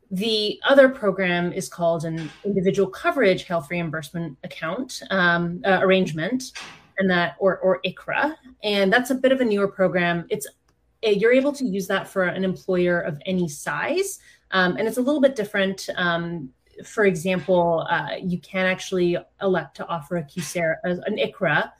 the 0.09 0.57
other 0.67 0.87
program 0.87 1.51
is 1.51 1.67
called 1.67 2.05
an 2.05 2.31
individual 2.45 2.89
coverage 2.89 3.43
health 3.43 3.69
reimbursement 3.69 4.37
account 4.43 5.01
um, 5.09 5.61
uh, 5.65 5.79
arrangement, 5.81 6.53
and 6.97 7.09
that 7.09 7.35
or 7.39 7.57
or 7.57 7.81
ICHRA, 7.85 8.35
and 8.63 8.93
that's 8.93 9.09
a 9.09 9.15
bit 9.15 9.31
of 9.31 9.41
a 9.41 9.45
newer 9.45 9.67
program. 9.67 10.25
It's 10.29 10.47
eh, 11.03 11.11
you're 11.11 11.33
able 11.33 11.51
to 11.53 11.65
use 11.65 11.87
that 11.87 12.07
for 12.07 12.23
an 12.23 12.43
employer 12.43 13.01
of 13.01 13.19
any 13.25 13.49
size, 13.49 14.19
um, 14.51 14.77
and 14.77 14.87
it's 14.87 14.97
a 14.97 15.01
little 15.01 15.21
bit 15.21 15.35
different. 15.35 15.89
Um, 15.95 16.49
for 16.83 17.05
example, 17.05 17.85
uh, 17.89 18.15
you 18.21 18.37
can 18.39 18.65
actually 18.65 19.17
elect 19.41 19.77
to 19.77 19.87
offer 19.87 20.17
a 20.17 20.23
QSEHRA, 20.23 20.75
an 20.83 21.17
ICHRA, 21.17 21.71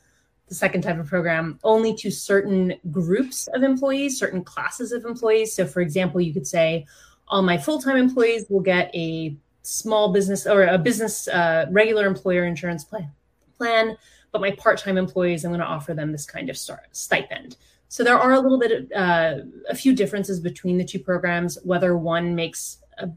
the 0.48 0.56
second 0.56 0.82
type 0.82 1.00
of 1.00 1.08
program, 1.08 1.60
only 1.64 1.94
to 1.96 2.12
certain 2.12 2.76
groups 2.92 3.48
of 3.54 3.64
employees, 3.64 4.18
certain 4.18 4.44
classes 4.44 4.92
of 4.92 5.04
employees. 5.06 5.54
So, 5.54 5.66
for 5.66 5.82
example, 5.82 6.22
you 6.22 6.34
could 6.34 6.48
say 6.48 6.86
all 7.28 7.42
my 7.42 7.58
full-time 7.58 7.98
employees 7.98 8.46
will 8.50 8.62
get 8.62 8.94
a 8.94 9.36
small 9.64 10.14
business 10.14 10.46
or 10.46 10.64
a 10.64 10.78
business 10.78 11.28
uh, 11.28 11.66
regular 11.72 12.06
employer 12.06 12.46
insurance 12.46 12.84
plan 12.84 13.10
plan 13.58 13.98
but 14.32 14.42
my 14.42 14.52
part-time 14.52 14.98
employees 14.98 15.44
i'm 15.44 15.50
going 15.50 15.60
to 15.60 15.66
offer 15.66 15.94
them 15.94 16.12
this 16.12 16.26
kind 16.26 16.50
of 16.50 16.58
stipend 16.92 17.58
so 17.88 18.04
there 18.04 18.18
are 18.18 18.34
a 18.34 18.40
little 18.40 18.60
bit 18.60 18.72
of, 18.72 18.92
uh, 18.92 19.44
a 19.70 19.76
few 19.76 19.94
differences 19.94 20.40
between 20.40 20.78
the 20.78 20.84
two 20.84 21.00
programs 21.00 21.58
whether 21.64 21.98
one 21.98 22.36
makes 22.36 22.80
a, 22.98 23.10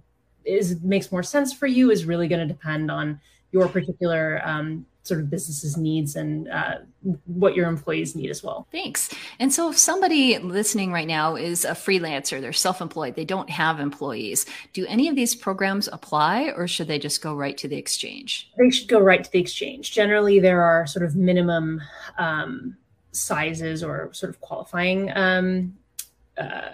is 0.45 0.81
makes 0.83 1.13
more 1.13 1.23
sense 1.23 1.53
for 1.53 1.67
you 1.67 1.91
is 1.91 2.05
really 2.05 2.29
going 2.29 2.47
to 2.47 2.53
depend 2.53 2.91
on 2.91 3.21
your 3.53 3.69
particular 3.69 4.41
um, 4.45 4.87
sort 5.09 5.21
of 5.21 5.31
business's 5.31 5.77
needs 5.77 6.17
and 6.17 6.49
uh, 6.49 6.77
what 7.25 7.57
your 7.57 7.67
employees 7.67 8.15
need 8.15 8.31
as 8.31 8.43
well. 8.43 8.69
Thanks. 8.71 9.13
And 9.39 9.53
so, 9.53 9.71
if 9.71 9.79
somebody 9.79 10.39
listening 10.39 10.93
right 10.93 11.07
now 11.07 11.35
is 11.35 11.65
a 11.65 11.71
freelancer, 11.71 12.41
they're 12.41 12.53
self 12.53 12.81
employed, 12.81 13.17
they 13.17 13.25
don't 13.25 13.51
have 13.51 13.81
employees, 13.81 14.47
do 14.75 14.87
any 14.87 15.09
of 15.09 15.17
these 15.17 15.35
programs 15.35 15.89
apply 15.89 16.53
or 16.55 16.69
should 16.69 16.89
they 16.89 16.99
just 16.99 17.23
go 17.23 17.35
right 17.35 17.57
to 17.57 17.67
the 17.67 17.77
exchange? 17.77 18.51
They 18.59 18.71
should 18.71 18.89
go 18.89 19.01
right 19.01 19.25
to 19.25 19.33
the 19.33 19.41
exchange. 19.41 19.93
Generally, 19.93 20.41
there 20.41 20.63
are 20.63 20.87
sort 20.87 21.05
of 21.05 21.17
minimum 21.17 21.81
um, 22.19 22.77
sizes 23.21 23.83
or 23.83 24.11
sort 24.13 24.31
of 24.31 24.41
qualifying. 24.41 25.11
Um, 25.17 25.75
uh, 26.37 26.71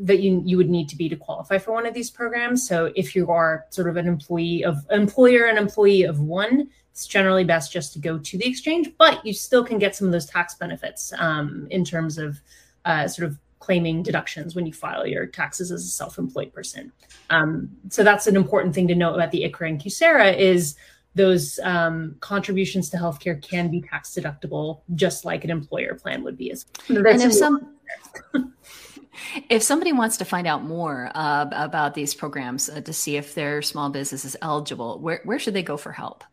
that 0.00 0.20
you 0.20 0.42
you 0.44 0.56
would 0.56 0.70
need 0.70 0.88
to 0.88 0.96
be 0.96 1.08
to 1.08 1.16
qualify 1.16 1.58
for 1.58 1.72
one 1.72 1.86
of 1.86 1.94
these 1.94 2.10
programs. 2.10 2.66
So 2.66 2.92
if 2.94 3.16
you 3.16 3.30
are 3.30 3.64
sort 3.70 3.88
of 3.88 3.96
an 3.96 4.06
employee 4.06 4.64
of 4.64 4.86
employer 4.90 5.46
and 5.46 5.58
employee 5.58 6.04
of 6.04 6.20
one, 6.20 6.68
it's 6.92 7.06
generally 7.06 7.44
best 7.44 7.72
just 7.72 7.92
to 7.94 7.98
go 7.98 8.18
to 8.18 8.38
the 8.38 8.46
exchange, 8.46 8.90
but 8.98 9.24
you 9.24 9.32
still 9.32 9.64
can 9.64 9.78
get 9.78 9.96
some 9.96 10.06
of 10.06 10.12
those 10.12 10.26
tax 10.26 10.54
benefits 10.54 11.12
um, 11.18 11.66
in 11.70 11.84
terms 11.84 12.18
of 12.18 12.40
uh, 12.84 13.08
sort 13.08 13.28
of 13.28 13.38
claiming 13.60 14.02
deductions 14.02 14.54
when 14.54 14.66
you 14.66 14.72
file 14.72 15.06
your 15.06 15.26
taxes 15.26 15.70
as 15.70 15.84
a 15.84 15.88
self-employed 15.88 16.52
person. 16.52 16.92
Um, 17.30 17.70
so 17.90 18.02
that's 18.02 18.26
an 18.26 18.36
important 18.36 18.74
thing 18.74 18.88
to 18.88 18.94
note 18.94 19.14
about 19.14 19.30
the 19.30 19.42
ICHRA 19.42 19.68
and 19.68 19.80
QSEHRA 19.80 20.36
is 20.38 20.76
those 21.18 21.58
um, 21.64 22.16
contributions 22.20 22.88
to 22.90 22.96
healthcare 22.96 23.40
can 23.42 23.70
be 23.70 23.82
tax 23.82 24.14
deductible, 24.14 24.80
just 24.94 25.24
like 25.24 25.44
an 25.44 25.50
employer 25.50 25.94
plan 25.94 26.22
would 26.22 26.38
be. 26.38 26.50
As 26.50 26.64
and 26.88 27.06
if 27.06 27.32
some 27.32 27.74
if 29.50 29.62
somebody 29.62 29.92
wants 29.92 30.16
to 30.18 30.24
find 30.24 30.46
out 30.46 30.64
more 30.64 31.10
uh, 31.14 31.46
about 31.52 31.94
these 31.94 32.14
programs 32.14 32.70
uh, 32.70 32.80
to 32.80 32.92
see 32.92 33.16
if 33.16 33.34
their 33.34 33.60
small 33.60 33.90
business 33.90 34.24
is 34.24 34.36
eligible, 34.40 35.00
where, 35.00 35.20
where 35.24 35.38
should 35.38 35.54
they 35.54 35.62
go 35.62 35.76
for 35.76 35.92
help? 35.92 36.24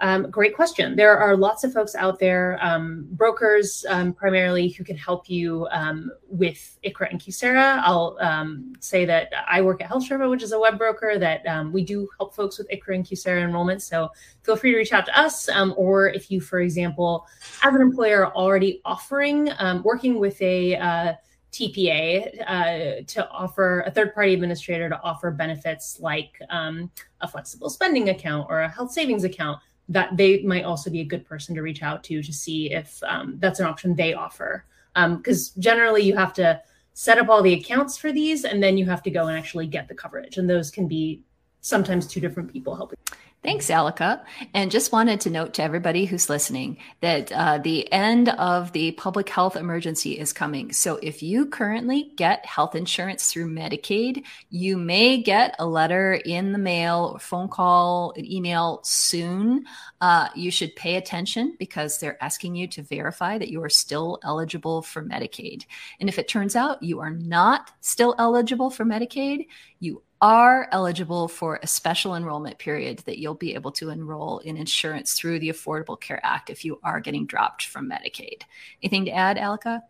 Um, 0.00 0.30
great 0.30 0.54
question. 0.54 0.94
There 0.94 1.18
are 1.18 1.36
lots 1.36 1.64
of 1.64 1.72
folks 1.72 1.94
out 1.94 2.18
there, 2.18 2.58
um, 2.62 3.06
brokers 3.12 3.84
um, 3.88 4.12
primarily, 4.12 4.68
who 4.68 4.84
can 4.84 4.96
help 4.96 5.28
you 5.28 5.66
um, 5.72 6.10
with 6.28 6.78
ICHRA 6.84 7.10
and 7.10 7.20
QSEHRA. 7.20 7.80
I'll 7.82 8.16
um, 8.20 8.74
say 8.78 9.04
that 9.06 9.32
I 9.48 9.60
work 9.60 9.82
at 9.82 9.90
HealthSherpa, 9.90 10.30
which 10.30 10.42
is 10.42 10.52
a 10.52 10.58
web 10.58 10.78
broker 10.78 11.18
that 11.18 11.44
um, 11.46 11.72
we 11.72 11.84
do 11.84 12.08
help 12.18 12.34
folks 12.36 12.58
with 12.58 12.68
ICHRA 12.70 12.94
and 12.94 13.04
QSEHRA 13.04 13.42
enrollment. 13.42 13.82
So 13.82 14.08
feel 14.44 14.56
free 14.56 14.70
to 14.70 14.76
reach 14.76 14.92
out 14.92 15.06
to 15.06 15.18
us. 15.18 15.48
or 15.76 16.08
if 16.08 16.30
you, 16.30 16.40
for 16.40 16.60
example, 16.60 17.26
as 17.64 17.74
an 17.74 17.80
employer, 17.80 18.26
are 18.26 18.32
already 18.34 18.80
offering, 18.84 19.50
working 19.82 20.20
with 20.20 20.40
a 20.40 20.76
uh, 20.76 21.12
TPA 21.52 22.42
uh, 22.46 23.02
to 23.06 23.28
offer 23.30 23.80
a 23.80 23.90
third 23.90 24.14
party 24.14 24.34
administrator 24.34 24.88
to 24.88 25.00
offer 25.02 25.30
benefits 25.30 25.98
like 26.00 26.40
um, 26.50 26.90
a 27.20 27.28
flexible 27.28 27.70
spending 27.70 28.10
account 28.10 28.46
or 28.48 28.60
a 28.60 28.68
health 28.68 28.92
savings 28.92 29.24
account, 29.24 29.58
that 29.88 30.16
they 30.16 30.42
might 30.42 30.64
also 30.64 30.90
be 30.90 31.00
a 31.00 31.04
good 31.04 31.24
person 31.24 31.54
to 31.54 31.62
reach 31.62 31.82
out 31.82 32.04
to 32.04 32.22
to 32.22 32.32
see 32.32 32.72
if 32.72 33.02
um, 33.04 33.36
that's 33.38 33.60
an 33.60 33.66
option 33.66 33.94
they 33.94 34.14
offer. 34.14 34.64
Because 34.94 35.52
um, 35.56 35.62
generally, 35.62 36.02
you 36.02 36.16
have 36.16 36.32
to 36.34 36.60
set 36.94 37.18
up 37.18 37.28
all 37.28 37.42
the 37.42 37.54
accounts 37.54 37.96
for 37.96 38.10
these 38.10 38.44
and 38.44 38.60
then 38.60 38.76
you 38.76 38.84
have 38.84 39.04
to 39.04 39.10
go 39.10 39.28
and 39.28 39.38
actually 39.38 39.68
get 39.68 39.86
the 39.86 39.94
coverage. 39.94 40.36
And 40.36 40.50
those 40.50 40.68
can 40.68 40.88
be 40.88 41.22
sometimes 41.60 42.08
two 42.08 42.18
different 42.18 42.52
people 42.52 42.74
helping. 42.74 42.98
Thanks, 43.44 43.68
Aleka. 43.68 44.24
And 44.52 44.68
just 44.68 44.90
wanted 44.90 45.20
to 45.20 45.30
note 45.30 45.54
to 45.54 45.62
everybody 45.62 46.06
who's 46.06 46.28
listening 46.28 46.78
that 47.02 47.30
uh, 47.30 47.58
the 47.58 47.90
end 47.92 48.30
of 48.30 48.72
the 48.72 48.90
public 48.92 49.28
health 49.28 49.54
emergency 49.54 50.18
is 50.18 50.32
coming. 50.32 50.72
So 50.72 50.98
if 51.04 51.22
you 51.22 51.46
currently 51.46 52.10
get 52.16 52.44
health 52.44 52.74
insurance 52.74 53.30
through 53.30 53.54
Medicaid, 53.54 54.24
you 54.50 54.76
may 54.76 55.22
get 55.22 55.54
a 55.60 55.66
letter 55.66 56.14
in 56.14 56.50
the 56.50 56.58
mail, 56.58 57.12
or 57.14 57.20
phone 57.20 57.48
call, 57.48 58.12
an 58.16 58.30
email 58.30 58.80
soon. 58.82 59.64
Uh, 60.00 60.28
you 60.34 60.50
should 60.50 60.74
pay 60.74 60.96
attention 60.96 61.54
because 61.60 62.00
they're 62.00 62.22
asking 62.22 62.56
you 62.56 62.66
to 62.66 62.82
verify 62.82 63.38
that 63.38 63.50
you 63.50 63.62
are 63.62 63.70
still 63.70 64.18
eligible 64.24 64.82
for 64.82 65.04
Medicaid. 65.04 65.64
And 66.00 66.08
if 66.08 66.18
it 66.18 66.26
turns 66.26 66.56
out 66.56 66.82
you 66.82 66.98
are 66.98 67.10
not 67.10 67.70
still 67.82 68.16
eligible 68.18 68.70
for 68.70 68.84
Medicaid, 68.84 69.46
you 69.78 70.02
are 70.20 70.68
eligible 70.72 71.28
for 71.28 71.60
a 71.62 71.66
special 71.66 72.14
enrollment 72.14 72.58
period 72.58 72.98
that 73.00 73.18
you'll 73.18 73.34
be 73.34 73.54
able 73.54 73.70
to 73.72 73.90
enroll 73.90 74.38
in 74.40 74.56
insurance 74.56 75.14
through 75.14 75.38
the 75.38 75.48
Affordable 75.48 76.00
Care 76.00 76.20
Act 76.24 76.50
if 76.50 76.64
you 76.64 76.80
are 76.82 77.00
getting 77.00 77.26
dropped 77.26 77.66
from 77.66 77.88
Medicaid. 77.88 78.42
Anything 78.82 79.04
to 79.04 79.12
add, 79.12 79.36
Aleka? 79.36 79.82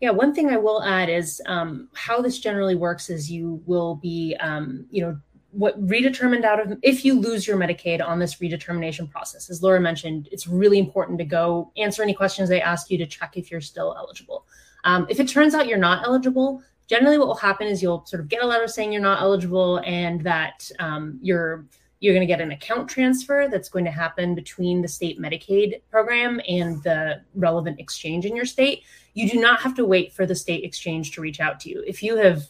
Yeah, 0.00 0.10
one 0.10 0.34
thing 0.34 0.48
I 0.50 0.56
will 0.56 0.82
add 0.82 1.08
is 1.08 1.40
um, 1.46 1.88
how 1.94 2.20
this 2.20 2.40
generally 2.40 2.74
works 2.74 3.08
is 3.08 3.30
you 3.30 3.62
will 3.66 3.94
be, 3.94 4.36
um, 4.40 4.84
you 4.90 5.00
know, 5.00 5.16
what 5.52 5.80
redetermined 5.86 6.44
out 6.44 6.58
of 6.58 6.78
if 6.82 7.04
you 7.04 7.18
lose 7.18 7.46
your 7.46 7.56
Medicaid 7.56 8.04
on 8.04 8.18
this 8.18 8.36
redetermination 8.36 9.08
process. 9.08 9.48
As 9.48 9.62
Laura 9.62 9.78
mentioned, 9.78 10.28
it's 10.32 10.48
really 10.48 10.78
important 10.78 11.18
to 11.18 11.24
go 11.24 11.70
answer 11.76 12.02
any 12.02 12.14
questions 12.14 12.48
they 12.48 12.60
ask 12.60 12.90
you 12.90 12.98
to 12.98 13.06
check 13.06 13.36
if 13.36 13.50
you're 13.50 13.60
still 13.60 13.94
eligible. 13.96 14.46
Um, 14.84 15.06
if 15.08 15.20
it 15.20 15.28
turns 15.28 15.54
out 15.54 15.68
you're 15.68 15.78
not 15.78 16.04
eligible, 16.04 16.62
generally 16.88 17.18
what 17.18 17.28
will 17.28 17.34
happen 17.34 17.66
is 17.66 17.82
you'll 17.82 18.04
sort 18.06 18.20
of 18.20 18.28
get 18.28 18.42
a 18.42 18.46
letter 18.46 18.68
saying 18.68 18.92
you're 18.92 19.02
not 19.02 19.20
eligible 19.20 19.78
and 19.84 20.20
that 20.22 20.70
um, 20.78 21.18
you're 21.22 21.64
you're 22.00 22.12
going 22.12 22.26
to 22.26 22.32
get 22.32 22.40
an 22.40 22.50
account 22.50 22.88
transfer 22.88 23.46
that's 23.48 23.68
going 23.68 23.84
to 23.84 23.90
happen 23.90 24.34
between 24.34 24.82
the 24.82 24.88
state 24.88 25.20
Medicaid 25.20 25.82
program 25.88 26.40
and 26.48 26.82
the 26.82 27.22
relevant 27.36 27.78
exchange 27.78 28.26
in 28.26 28.34
your 28.34 28.44
state. 28.44 28.82
You 29.14 29.30
do 29.30 29.40
not 29.40 29.60
have 29.60 29.74
to 29.76 29.84
wait 29.84 30.12
for 30.12 30.26
the 30.26 30.34
state 30.34 30.64
exchange 30.64 31.12
to 31.12 31.20
reach 31.20 31.38
out 31.38 31.60
to 31.60 31.68
you. 31.68 31.84
If 31.86 32.02
you 32.02 32.16
have 32.16 32.42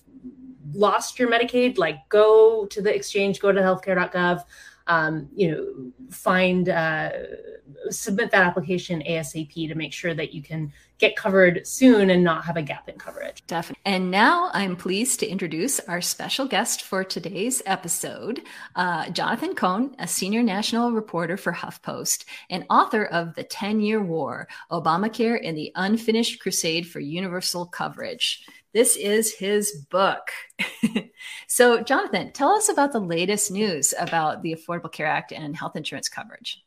lost 0.73 1.19
your 1.19 1.31
Medicaid, 1.31 1.77
like 1.77 1.99
go 2.09 2.65
to 2.65 2.81
the 2.81 2.95
exchange, 2.95 3.41
go 3.41 3.53
to 3.53 3.61
healthcare.gov, 3.61 4.43
um, 4.93 5.29
you 5.35 5.51
know, 5.51 5.93
find, 6.11 6.69
uh, 6.69 7.11
submit 7.89 8.31
that 8.31 8.47
application 8.47 9.03
ASAP 9.09 9.69
to 9.69 9.75
make 9.75 9.93
sure 9.93 10.15
that 10.15 10.35
you 10.35 10.43
can 10.43 10.73
get 10.99 11.17
covered 11.17 11.67
soon 11.67 12.11
and 12.11 12.23
not 12.23 12.45
have 12.45 12.57
a 12.57 12.63
gap 12.63 12.89
in 12.89 12.97
coverage. 12.97 13.43
Definitely. 13.47 13.81
And 13.85 14.11
now 14.11 14.51
I'm 14.53 14.77
pleased 14.77 15.19
to 15.21 15.27
introduce 15.27 15.81
our 15.81 16.01
special 16.01 16.47
guest 16.47 16.83
for 16.83 17.03
today's 17.03 17.63
episode, 17.67 18.43
uh, 18.77 19.11
Jonathan 19.11 19.55
Cohn, 19.55 19.97
a 19.99 20.07
senior 20.07 20.43
national 20.43 20.93
reporter 20.93 21.37
for 21.37 21.53
HuffPost 21.53 22.25
and 22.51 22.65
author 22.71 23.05
of 23.07 23.35
The 23.35 23.45
10 23.45 23.81
Year 23.81 24.03
War 24.03 24.47
Obamacare 24.71 25.41
and 25.43 25.57
the 25.57 25.73
Unfinished 25.75 26.41
Crusade 26.41 26.87
for 26.87 27.01
Universal 27.01 27.67
Coverage. 27.67 28.47
This 28.73 28.97
is 28.97 29.35
his 29.35 29.85
book. 29.91 30.31
so, 31.47 31.83
Jonathan, 31.83 32.33
tell 32.33 32.51
us 32.51 32.71
about 32.71 32.93
the 32.93 33.01
latest 33.01 33.51
news 33.51 33.93
about 33.99 34.43
the 34.43 34.55
Affordable 34.55 34.91
Care 34.91 35.07
Act 35.07 35.33
and 35.33 35.55
health 35.55 35.77
insurance 35.77 36.09
coverage. 36.09 36.63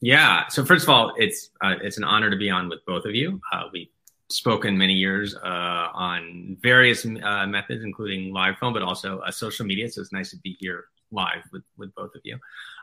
Yeah. 0.00 0.48
So, 0.48 0.64
first 0.64 0.82
of 0.82 0.88
all, 0.88 1.14
it's 1.16 1.50
uh, 1.60 1.76
it's 1.80 1.96
an 1.96 2.04
honor 2.04 2.28
to 2.28 2.36
be 2.36 2.50
on 2.50 2.68
with 2.68 2.80
both 2.86 3.04
of 3.04 3.14
you. 3.14 3.40
Uh, 3.52 3.64
we've 3.72 3.88
spoken 4.30 4.76
many 4.76 4.94
years 4.94 5.36
uh, 5.36 5.88
on 5.94 6.56
various 6.60 7.06
uh, 7.06 7.46
methods, 7.46 7.84
including 7.84 8.32
live 8.32 8.58
phone, 8.58 8.72
but 8.72 8.82
also 8.82 9.20
uh, 9.20 9.30
social 9.30 9.64
media. 9.64 9.88
So, 9.88 10.00
it's 10.00 10.12
nice 10.12 10.30
to 10.30 10.36
be 10.38 10.56
here 10.58 10.86
live 11.12 11.44
with, 11.52 11.62
with 11.78 11.94
both 11.94 12.16
of 12.16 12.20
you. 12.24 12.36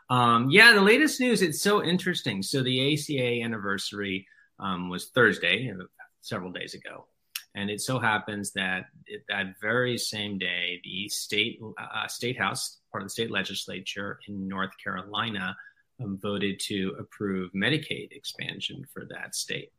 Um, 0.10 0.50
yeah, 0.50 0.72
the 0.72 0.82
latest 0.82 1.20
news, 1.20 1.42
it's 1.42 1.62
so 1.62 1.84
interesting. 1.84 2.42
So, 2.42 2.64
the 2.64 2.94
ACA 2.94 3.44
anniversary 3.44 4.26
um, 4.60 4.90
was 4.90 5.10
Thursday, 5.10 5.70
uh, 5.70 5.84
several 6.22 6.54
days 6.54 6.74
ago. 6.74 7.06
And 7.56 7.70
it 7.70 7.82
so 7.82 8.00
happens 8.00 8.52
that 8.54 8.86
it, 9.08 9.24
that 9.28 9.60
very 9.62 9.98
same 9.98 10.38
day, 10.38 10.80
the 10.84 11.10
state 11.10 11.60
uh, 11.78 12.08
state 12.08 12.38
house, 12.38 12.80
part 12.92 13.04
of 13.04 13.08
the 13.08 13.12
state 13.12 13.32
legislature 13.32 14.20
in 14.28 14.48
North 14.48 14.72
Carolina, 14.82 15.56
um, 16.02 16.18
voted 16.22 16.60
to 16.62 16.96
approve 17.00 17.52
Medicaid 17.52 18.12
expansion 18.12 18.86
for 18.94 19.06
that 19.10 19.36
state. 19.36 19.72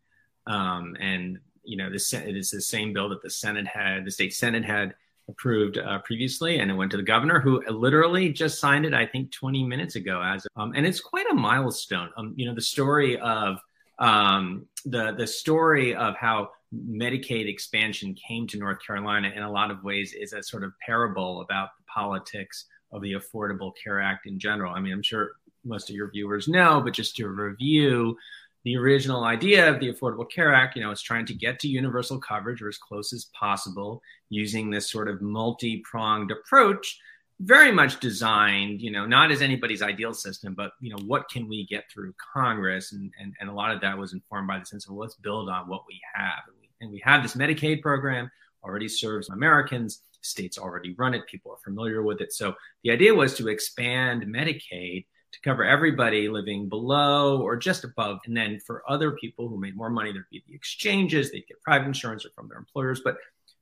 Um, 0.47 0.97
and 1.01 1.39
you 1.65 1.77
know, 1.77 1.91
this 1.91 2.13
it 2.13 2.37
is 2.37 2.51
the 2.51 2.61
same 2.61 2.93
bill 2.93 3.09
that 3.09 3.23
the 3.23 3.31
Senate 3.31 3.67
had, 3.67 4.05
the 4.05 4.11
state 4.11 4.35
Senate 4.35 4.65
had 4.65 4.95
approved 5.29 5.79
uh, 5.79 5.99
previously, 6.01 6.59
and 6.59 6.71
it 6.71 6.75
went 6.75 6.91
to 6.91 6.97
the 6.97 7.03
governor, 7.03 7.41
who 7.41 7.63
literally 7.71 8.33
just 8.33 8.59
signed 8.59 8.85
it, 8.85 8.93
I 8.93 9.07
think, 9.07 9.31
20 9.33 9.65
minutes 9.65 9.97
ago. 9.97 10.21
As 10.21 10.47
um, 10.57 10.73
and 10.75 10.87
it's 10.87 11.01
quite 11.01 11.31
a 11.31 11.35
milestone. 11.35 12.11
Um, 12.17 12.35
you 12.37 12.47
know, 12.47 12.55
the 12.55 12.61
story 12.61 13.19
of 13.19 13.59
um, 13.99 14.67
the 14.85 15.13
the 15.13 15.27
story 15.27 15.95
of 15.95 16.17
how 16.17 16.51
Medicaid 16.75 17.49
expansion 17.49 18.15
came 18.15 18.47
to 18.49 18.59
North 18.59 18.79
Carolina 18.85 19.31
in 19.35 19.43
a 19.43 19.51
lot 19.51 19.71
of 19.71 19.85
ways 19.85 20.15
is 20.15 20.33
a 20.33 20.43
sort 20.43 20.65
of 20.65 20.73
parable 20.85 21.43
about 21.43 21.71
the 21.77 21.85
politics 21.93 22.67
of 22.93 23.03
the 23.03 23.15
Affordable 23.15 23.73
Care 23.83 24.01
Act 24.01 24.27
in 24.27 24.39
general. 24.39 24.75
I 24.75 24.81
mean, 24.81 24.93
I'm 24.93 25.03
sure 25.03 25.33
most 25.65 25.91
of 25.91 25.97
your 25.97 26.11
viewers 26.11 26.49
know, 26.49 26.81
but 26.81 26.95
just 26.95 27.17
to 27.17 27.29
review, 27.29 28.17
the 28.65 28.77
original 28.77 29.25
idea 29.25 29.69
of 29.69 29.81
the 29.81 29.93
Affordable 29.93 30.31
Care 30.31 30.55
Act, 30.55 30.77
you 30.77 30.83
know, 30.83 30.91
is 30.91 31.03
trying 31.03 31.27
to 31.27 31.35
get 31.35 31.59
to 31.61 31.69
universal 31.69 32.19
coverage 32.19 32.63
or 32.63 32.69
as 32.69 32.79
close 32.79 33.13
as 33.13 33.27
possible 33.39 34.01
using 34.31 34.71
this 34.71 34.91
sort 34.91 35.09
of 35.09 35.21
multi-pronged 35.21 36.31
approach, 36.31 36.99
very 37.41 37.73
much 37.73 37.99
designed, 37.99 38.81
you 38.81 38.91
know, 38.91 39.05
not 39.05 39.33
as 39.33 39.43
anybody's 39.43 39.83
ideal 39.83 40.15
system, 40.15 40.55
but 40.55 40.73
you 40.81 40.91
know, 40.91 41.03
what 41.07 41.29
can 41.29 41.49
we 41.49 41.67
get 41.67 41.91
through 41.91 42.15
Congress? 42.33 42.93
And 42.93 43.13
and, 43.19 43.35
and 43.41 43.51
a 43.51 43.55
lot 43.55 43.73
of 43.73 43.81
that 43.81 43.99
was 43.99 44.13
informed 44.13 44.47
by 44.47 44.61
the 44.61 44.67
sense 44.67 44.87
of 44.87 44.93
well, 44.93 45.01
let's 45.01 45.17
build 45.17 45.49
on 45.49 45.69
what 45.69 45.83
we 45.89 46.01
have. 46.15 46.43
And 46.83 46.91
we, 46.91 47.01
have 47.05 47.23
this 47.23 47.35
Medicaid 47.35 47.81
program 47.81 48.31
already 48.63 48.89
serves 48.89 49.31
Americans. 49.31 50.03
States 50.21 50.59
already 50.59 50.95
run 50.95 51.15
it. 51.15 51.27
People 51.27 51.53
are 51.53 51.59
familiar 51.65 52.03
with 52.03 52.21
it. 52.21 52.33
So 52.33 52.55
the 52.85 52.91
idea 52.91 53.15
was 53.15 53.35
to 53.37 53.49
expand 53.49 54.25
Medicaid 54.25 55.07
to 55.33 55.41
cover 55.41 55.65
everybody 55.65 56.29
living 56.29 56.69
below 56.69 57.41
or 57.41 57.57
just 57.57 57.85
above. 57.85 58.19
And 58.27 58.37
then 58.37 58.61
for 58.61 58.83
other 58.89 59.13
people 59.13 59.49
who 59.49 59.59
made 59.59 59.77
more 59.77 59.91
money, 59.91 60.13
there'd 60.13 60.27
be 60.31 60.45
the 60.47 60.55
exchanges, 60.55 61.33
they'd 61.33 61.47
get 61.49 61.61
private 61.63 61.87
insurance 61.87 62.25
or 62.25 62.31
from 62.35 62.49
their 62.49 62.59
employers. 62.59 63.01
But 63.03 63.17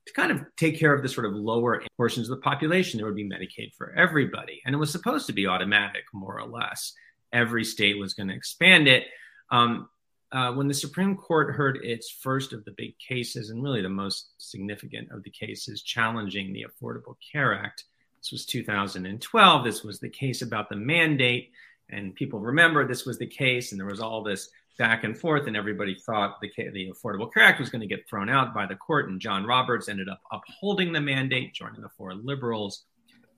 to 0.06 0.12
kind 0.12 0.32
of 0.32 0.44
take 0.56 0.78
care 0.78 0.92
of 0.92 1.02
the 1.02 1.08
sort 1.08 1.26
of 1.26 1.34
lower 1.34 1.82
portions 1.96 2.28
of 2.28 2.36
the 2.36 2.42
population, 2.42 2.98
there 2.98 3.06
would 3.06 3.16
be 3.16 3.28
Medicaid 3.28 3.74
for 3.74 3.92
everybody. 3.92 4.60
And 4.66 4.74
it 4.74 4.78
was 4.78 4.90
supposed 4.90 5.26
to 5.28 5.32
be 5.32 5.46
automatic, 5.46 6.04
more 6.12 6.40
or 6.40 6.48
less. 6.48 6.92
Every 7.32 7.64
state 7.64 7.98
was 7.98 8.14
going 8.14 8.28
to 8.28 8.34
expand 8.34 8.88
it. 8.88 9.04
Um, 9.50 9.88
uh, 10.32 10.52
when 10.52 10.68
the 10.68 10.74
Supreme 10.74 11.16
Court 11.16 11.54
heard 11.54 11.78
its 11.82 12.10
first 12.10 12.52
of 12.52 12.64
the 12.64 12.72
big 12.72 12.94
cases, 12.98 13.50
and 13.50 13.62
really 13.62 13.82
the 13.82 13.88
most 13.88 14.30
significant 14.38 15.10
of 15.10 15.22
the 15.22 15.30
cases 15.30 15.82
challenging 15.82 16.52
the 16.52 16.66
Affordable 16.66 17.16
Care 17.32 17.54
Act, 17.54 17.84
this 18.20 18.32
was 18.32 18.46
2012. 18.46 19.64
This 19.64 19.82
was 19.82 19.98
the 19.98 20.08
case 20.08 20.42
about 20.42 20.68
the 20.68 20.76
mandate. 20.76 21.50
And 21.88 22.14
people 22.14 22.38
remember 22.38 22.86
this 22.86 23.06
was 23.06 23.18
the 23.18 23.26
case, 23.26 23.72
and 23.72 23.80
there 23.80 23.88
was 23.88 24.00
all 24.00 24.22
this 24.22 24.50
back 24.78 25.04
and 25.04 25.18
forth, 25.18 25.46
and 25.46 25.56
everybody 25.56 25.94
thought 25.94 26.40
the, 26.40 26.50
the 26.72 26.92
Affordable 26.92 27.32
Care 27.32 27.42
Act 27.42 27.60
was 27.60 27.70
going 27.70 27.80
to 27.80 27.86
get 27.86 28.08
thrown 28.08 28.28
out 28.28 28.54
by 28.54 28.66
the 28.66 28.76
court. 28.76 29.08
And 29.08 29.20
John 29.20 29.44
Roberts 29.44 29.88
ended 29.88 30.08
up 30.08 30.20
upholding 30.30 30.92
the 30.92 31.00
mandate, 31.00 31.54
joining 31.54 31.80
the 31.80 31.88
four 31.88 32.14
liberals. 32.14 32.84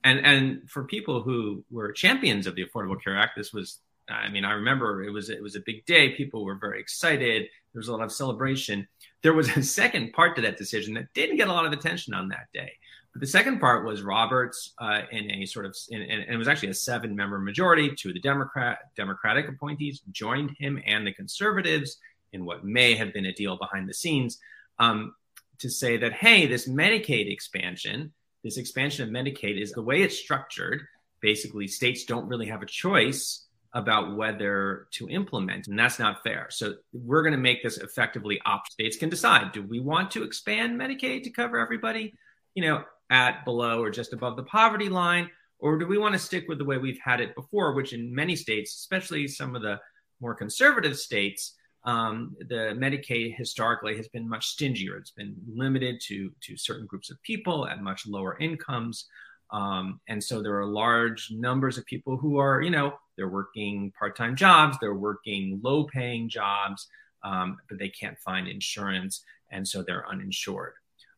And, 0.03 0.19
and 0.25 0.69
for 0.69 0.83
people 0.83 1.21
who 1.21 1.63
were 1.71 1.91
champions 1.91 2.45
of 2.45 2.55
the 2.55 2.65
Affordable 2.65 3.01
Care 3.01 3.17
Act, 3.17 3.37
this 3.37 3.53
was 3.53 3.79
I 4.09 4.29
mean, 4.29 4.45
I 4.45 4.53
remember 4.53 5.03
it 5.03 5.11
was 5.11 5.29
it 5.29 5.41
was 5.41 5.55
a 5.55 5.61
big 5.65 5.85
day. 5.85 6.09
People 6.09 6.43
were 6.43 6.55
very 6.55 6.79
excited. 6.79 7.43
There 7.43 7.79
was 7.79 7.87
a 7.87 7.91
lot 7.91 8.03
of 8.03 8.11
celebration. 8.11 8.87
There 9.21 9.33
was 9.33 9.49
a 9.57 9.63
second 9.63 10.13
part 10.13 10.35
to 10.35 10.41
that 10.43 10.57
decision 10.57 10.93
that 10.95 11.13
didn't 11.13 11.37
get 11.37 11.47
a 11.47 11.53
lot 11.53 11.65
of 11.65 11.71
attention 11.71 12.13
on 12.13 12.29
that 12.29 12.47
day. 12.53 12.73
But 13.13 13.21
the 13.21 13.27
second 13.27 13.59
part 13.59 13.85
was 13.85 14.01
Roberts 14.01 14.73
uh, 14.79 15.01
in 15.11 15.29
a 15.29 15.45
sort 15.45 15.67
of, 15.67 15.75
in, 15.89 16.01
and 16.01 16.23
it 16.33 16.37
was 16.37 16.47
actually 16.47 16.69
a 16.69 16.73
seven-member 16.73 17.37
majority. 17.37 17.91
Two 17.95 18.09
of 18.09 18.15
the 18.15 18.19
Democrat 18.19 18.79
Democratic 18.95 19.47
appointees 19.47 20.01
joined 20.11 20.55
him 20.57 20.81
and 20.85 21.05
the 21.05 21.13
conservatives 21.13 21.97
in 22.33 22.43
what 22.43 22.65
may 22.65 22.95
have 22.95 23.13
been 23.13 23.27
a 23.27 23.33
deal 23.33 23.55
behind 23.57 23.87
the 23.87 23.93
scenes 23.93 24.39
um, 24.79 25.13
to 25.59 25.69
say 25.69 25.97
that 25.97 26.13
hey, 26.13 26.47
this 26.47 26.67
Medicaid 26.67 27.31
expansion, 27.31 28.11
this 28.43 28.57
expansion 28.57 29.07
of 29.07 29.13
Medicaid 29.13 29.61
is 29.61 29.71
the 29.71 29.83
way 29.83 30.01
it's 30.01 30.17
structured. 30.17 30.81
Basically, 31.21 31.67
states 31.67 32.03
don't 32.05 32.27
really 32.27 32.47
have 32.47 32.63
a 32.63 32.65
choice 32.65 33.45
about 33.73 34.15
whether 34.15 34.87
to 34.91 35.09
implement, 35.09 35.67
and 35.67 35.77
that's 35.77 35.99
not 35.99 36.23
fair. 36.23 36.47
So 36.49 36.75
we're 36.93 37.23
going 37.23 37.33
to 37.33 37.37
make 37.39 37.63
this 37.63 37.77
effectively 37.77 38.39
op. 38.45 38.67
States 38.67 38.97
can 38.97 39.09
decide: 39.09 39.51
do 39.51 39.63
we 39.63 39.79
want 39.79 40.11
to 40.11 40.23
expand 40.23 40.79
Medicaid 40.79 41.23
to 41.23 41.29
cover 41.29 41.57
everybody? 41.57 42.13
You 42.55 42.63
know, 42.65 42.83
at 43.09 43.45
below 43.45 43.81
or 43.81 43.89
just 43.89 44.13
above 44.13 44.35
the 44.35 44.43
poverty 44.43 44.89
line? 44.89 45.29
Or 45.59 45.77
do 45.77 45.87
we 45.87 45.97
want 45.97 46.13
to 46.13 46.19
stick 46.19 46.45
with 46.49 46.57
the 46.57 46.65
way 46.65 46.77
we've 46.77 46.99
had 47.01 47.21
it 47.21 47.35
before, 47.35 47.73
which 47.73 47.93
in 47.93 48.13
many 48.13 48.35
states, 48.35 48.75
especially 48.75 49.27
some 49.27 49.55
of 49.55 49.61
the 49.61 49.79
more 50.19 50.35
conservative 50.35 50.97
states, 50.97 51.55
um, 51.85 52.35
the 52.39 52.75
Medicaid 52.75 53.35
historically 53.35 53.95
has 53.95 54.07
been 54.09 54.27
much 54.27 54.47
stingier. 54.47 54.97
It's 54.97 55.11
been 55.11 55.35
limited 55.47 56.01
to, 56.07 56.31
to 56.41 56.57
certain 56.57 56.85
groups 56.85 57.09
of 57.11 57.21
people 57.23 57.67
at 57.67 57.81
much 57.81 58.05
lower 58.05 58.37
incomes. 58.39 59.05
Um, 59.51 59.99
and 60.07 60.21
so 60.21 60.41
there 60.41 60.59
are 60.59 60.65
large 60.65 61.29
numbers 61.31 61.77
of 61.77 61.85
people 61.85 62.17
who 62.17 62.37
are, 62.37 62.61
you 62.61 62.71
know, 62.71 62.93
they're 63.15 63.29
working 63.29 63.91
part 63.97 64.15
time 64.15 64.35
jobs, 64.35 64.77
they're 64.79 64.95
working 64.95 65.59
low 65.63 65.85
paying 65.85 66.29
jobs, 66.29 66.87
um, 67.23 67.57
but 67.69 67.79
they 67.79 67.89
can't 67.89 68.19
find 68.19 68.47
insurance. 68.47 69.23
And 69.51 69.67
so 69.67 69.83
they're 69.83 70.07
uninsured. 70.09 70.73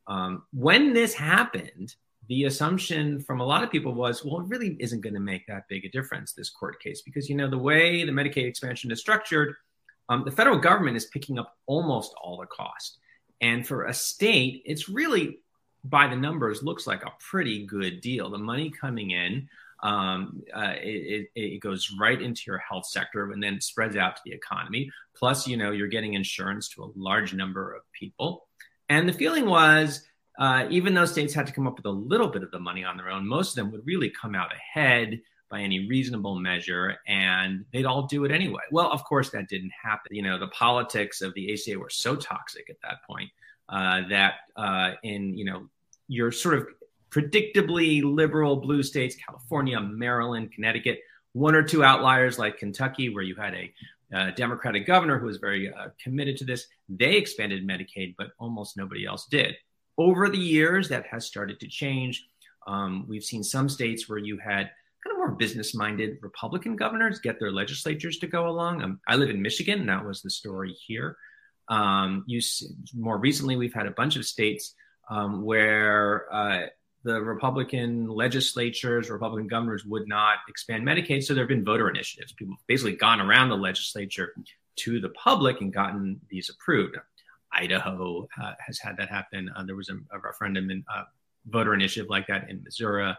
Um, 0.07 0.43
when 0.53 0.93
this 0.93 1.13
happened, 1.13 1.95
the 2.27 2.45
assumption 2.45 3.19
from 3.21 3.39
a 3.39 3.45
lot 3.45 3.63
of 3.63 3.71
people 3.71 3.93
was, 3.93 4.25
well, 4.25 4.41
it 4.41 4.47
really 4.47 4.75
isn't 4.79 5.01
going 5.01 5.13
to 5.13 5.19
make 5.19 5.45
that 5.47 5.67
big 5.69 5.85
a 5.85 5.89
difference, 5.89 6.33
this 6.33 6.49
court 6.49 6.81
case, 6.81 7.01
because, 7.01 7.29
you 7.29 7.35
know, 7.35 7.49
the 7.49 7.57
way 7.57 8.03
the 8.03 8.11
Medicaid 8.11 8.47
expansion 8.47 8.91
is 8.91 8.99
structured, 8.99 9.55
um, 10.09 10.23
the 10.25 10.31
federal 10.31 10.57
government 10.57 10.97
is 10.97 11.05
picking 11.05 11.39
up 11.39 11.55
almost 11.65 12.13
all 12.21 12.37
the 12.37 12.45
cost. 12.47 12.97
And 13.41 13.65
for 13.65 13.85
a 13.85 13.93
state, 13.93 14.63
it's 14.65 14.89
really, 14.89 15.39
by 15.83 16.07
the 16.07 16.15
numbers, 16.15 16.63
looks 16.63 16.87
like 16.87 17.03
a 17.03 17.13
pretty 17.19 17.65
good 17.65 18.01
deal. 18.01 18.29
The 18.29 18.37
money 18.37 18.71
coming 18.71 19.11
in, 19.11 19.47
um, 19.85 20.41
uh, 20.51 20.73
it, 20.77 21.29
it, 21.35 21.59
goes 21.59 21.91
right 21.99 22.19
into 22.19 22.41
your 22.47 22.57
health 22.57 22.87
sector 22.87 23.31
and 23.31 23.41
then 23.41 23.61
spreads 23.61 23.95
out 23.95 24.15
to 24.15 24.21
the 24.25 24.31
economy. 24.31 24.89
Plus, 25.15 25.47
you 25.47 25.57
know, 25.57 25.71
you're 25.71 25.87
getting 25.87 26.15
insurance 26.15 26.67
to 26.69 26.83
a 26.83 26.89
large 26.95 27.35
number 27.35 27.71
of 27.71 27.83
people. 27.91 28.47
And 28.89 29.07
the 29.07 29.13
feeling 29.13 29.45
was, 29.45 30.01
uh, 30.39 30.65
even 30.71 30.95
though 30.95 31.05
states 31.05 31.35
had 31.35 31.45
to 31.45 31.53
come 31.53 31.67
up 31.67 31.77
with 31.77 31.85
a 31.85 31.91
little 31.91 32.29
bit 32.29 32.41
of 32.41 32.49
the 32.49 32.59
money 32.59 32.83
on 32.83 32.97
their 32.97 33.09
own, 33.09 33.27
most 33.27 33.49
of 33.49 33.55
them 33.55 33.71
would 33.71 33.85
really 33.85 34.09
come 34.09 34.33
out 34.33 34.51
ahead 34.51 35.21
by 35.51 35.61
any 35.61 35.87
reasonable 35.87 36.39
measure, 36.39 36.95
and 37.07 37.63
they'd 37.71 37.85
all 37.85 38.07
do 38.07 38.25
it 38.25 38.31
anyway. 38.31 38.63
Well, 38.71 38.91
of 38.91 39.03
course, 39.03 39.29
that 39.29 39.47
didn't 39.47 39.71
happen. 39.83 40.15
You 40.15 40.23
know, 40.23 40.39
the 40.39 40.47
politics 40.47 41.21
of 41.21 41.35
the 41.35 41.53
ACA 41.53 41.77
were 41.77 41.91
so 41.91 42.15
toxic 42.15 42.71
at 42.71 42.77
that 42.81 43.03
point 43.07 43.29
uh, 43.69 44.01
that 44.09 44.33
uh, 44.55 44.93
in 45.03 45.37
you 45.37 45.45
know 45.45 45.69
you're 46.07 46.31
sort 46.31 46.55
of 46.55 46.67
predictably 47.09 48.03
liberal 48.03 48.57
blue 48.57 48.83
states, 48.83 49.15
California, 49.15 49.79
Maryland, 49.79 50.51
Connecticut, 50.51 50.99
one 51.33 51.55
or 51.55 51.63
two 51.63 51.83
outliers 51.83 52.39
like 52.39 52.57
Kentucky, 52.57 53.09
where 53.09 53.23
you 53.23 53.35
had 53.35 53.53
a 53.53 53.73
uh, 54.13 54.31
Democratic 54.31 54.85
governor 54.85 55.19
who 55.19 55.25
was 55.25 55.37
very 55.37 55.73
uh, 55.73 55.87
committed 56.01 56.37
to 56.37 56.45
this. 56.45 56.67
They 56.87 57.15
expanded 57.15 57.67
Medicaid, 57.67 58.15
but 58.17 58.31
almost 58.39 58.77
nobody 58.77 59.05
else 59.05 59.25
did. 59.25 59.55
Over 59.97 60.29
the 60.29 60.37
years, 60.37 60.89
that 60.89 61.05
has 61.07 61.25
started 61.25 61.59
to 61.59 61.67
change. 61.67 62.25
Um, 62.67 63.05
we've 63.07 63.23
seen 63.23 63.43
some 63.43 63.69
states 63.69 64.07
where 64.09 64.17
you 64.17 64.37
had 64.37 64.71
kind 65.03 65.11
of 65.11 65.17
more 65.17 65.31
business 65.31 65.75
minded 65.75 66.17
Republican 66.21 66.75
governors 66.75 67.19
get 67.19 67.39
their 67.39 67.51
legislatures 67.51 68.17
to 68.19 68.27
go 68.27 68.47
along. 68.47 68.81
Um, 68.81 68.99
I 69.07 69.15
live 69.15 69.29
in 69.29 69.41
Michigan, 69.41 69.81
and 69.81 69.89
that 69.89 70.05
was 70.05 70.21
the 70.21 70.29
story 70.29 70.75
here. 70.85 71.17
Um, 71.67 72.23
you 72.27 72.41
more 72.93 73.17
recently, 73.17 73.55
we've 73.55 73.73
had 73.73 73.87
a 73.87 73.91
bunch 73.91 74.15
of 74.15 74.25
states 74.25 74.75
um, 75.09 75.43
where 75.43 76.33
uh, 76.33 76.65
the 77.05 77.21
Republican 77.21 78.09
legislatures, 78.09 79.11
Republican 79.11 79.47
governors 79.47 79.85
would 79.85 80.07
not 80.07 80.39
expand 80.49 80.83
Medicaid. 80.83 81.23
So 81.23 81.35
there 81.35 81.43
have 81.43 81.49
been 81.49 81.63
voter 81.63 81.87
initiatives. 81.87 82.33
People 82.33 82.55
have 82.55 82.67
basically 82.67 82.95
gone 82.95 83.21
around 83.21 83.49
the 83.49 83.57
legislature 83.57 84.33
to 84.77 84.99
the 84.99 85.09
public 85.09 85.61
and 85.61 85.71
gotten 85.71 86.19
these 86.29 86.49
approved. 86.49 86.97
Idaho 87.53 88.27
uh, 88.41 88.53
has 88.59 88.79
had 88.79 88.97
that 88.97 89.09
happen. 89.09 89.51
Uh, 89.55 89.63
there 89.63 89.75
was 89.75 89.89
a, 89.89 89.97
a 90.11 90.19
referendum 90.19 90.71
and 90.71 90.83
uh, 90.93 91.03
voter 91.47 91.75
initiative 91.75 92.09
like 92.09 92.25
that 92.25 92.49
in 92.49 92.63
Missouri, 92.63 93.15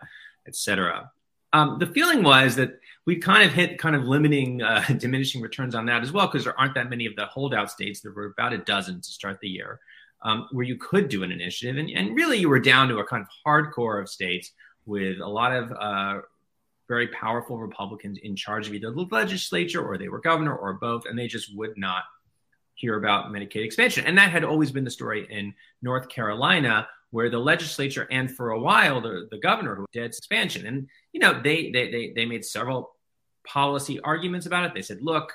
et 0.49 0.57
cetera. 0.57 1.13
Um, 1.53 1.79
the 1.79 1.87
feeling 1.87 2.25
was 2.25 2.57
that 2.57 2.81
we 3.07 3.17
kind 3.17 3.45
of 3.45 3.53
hit 3.53 3.79
kind 3.79 3.95
of 3.95 4.09
limiting, 4.09 4.63
uh, 4.63 4.85
diminishing 4.99 5.41
returns 5.41 5.77
on 5.77 5.87
that 5.87 6.03
as 6.03 6.11
well, 6.11 6.27
because 6.27 6.43
there 6.43 6.59
aren't 6.59 6.75
that 6.75 6.91
many 6.91 7.07
of 7.07 7.15
the 7.15 7.27
holdout 7.27 7.71
states. 7.71 8.01
There 8.01 8.13
were 8.13 8.27
about 8.27 8.53
a 8.53 8.59
dozen 8.59 9.01
to 9.01 9.09
start 9.09 9.39
the 9.41 9.49
year 9.49 9.79
um, 10.23 10.49
where 10.53 10.65
you 10.65 10.77
could 10.77 11.09
do 11.09 11.23
an 11.23 11.33
initiative. 11.33 11.77
And, 11.77 11.91
and 11.91 12.17
really, 12.17 12.39
you 12.39 12.49
were 12.49 12.61
down 12.61 12.89
to 12.89 12.99
a 12.99 13.07
kind 13.07 13.23
of 13.23 13.29
hardcore 13.47 14.01
of 14.01 14.09
states 14.09 14.53
with 14.85 15.21
a 15.21 15.29
lot 15.29 15.53
of 15.53 15.73
uh, 15.73 16.21
very 16.89 17.09
powerful 17.09 17.59
Republicans 17.59 18.19
in 18.23 18.37
charge 18.37 18.69
of 18.69 18.75
either 18.75 18.91
the 18.91 19.07
legislature 19.11 19.85
or 19.85 19.99
they 19.99 20.09
were 20.09 20.21
governor 20.21 20.55
or 20.55 20.75
both, 20.75 21.05
and 21.07 21.19
they 21.19 21.27
just 21.27 21.57
would 21.57 21.77
not 21.77 22.05
hear 22.75 22.97
about 22.97 23.33
Medicaid 23.33 23.65
expansion. 23.65 24.05
And 24.07 24.19
that 24.19 24.31
had 24.31 24.45
always 24.45 24.71
been 24.71 24.85
the 24.85 24.91
story 24.91 25.27
in 25.31 25.55
North 25.83 26.09
Carolina, 26.09 26.87
where 27.11 27.31
the 27.31 27.39
legislature 27.39 28.07
and 28.11 28.31
for 28.31 28.51
a 28.51 28.61
while 28.61 29.01
the, 29.01 29.29
the 29.31 29.39
governor 29.39 29.75
who 29.75 29.87
did 29.93 30.05
expansion. 30.05 30.67
And, 30.67 30.89
you 31.13 31.21
know, 31.21 31.41
they, 31.43 31.71
they, 31.71 31.91
they, 31.91 32.13
they 32.15 32.27
made 32.27 32.45
several 32.45 32.95
policy 33.47 33.99
arguments 34.01 34.47
about 34.47 34.65
it. 34.65 34.75
They 34.75 34.83
said, 34.83 35.01
look, 35.01 35.33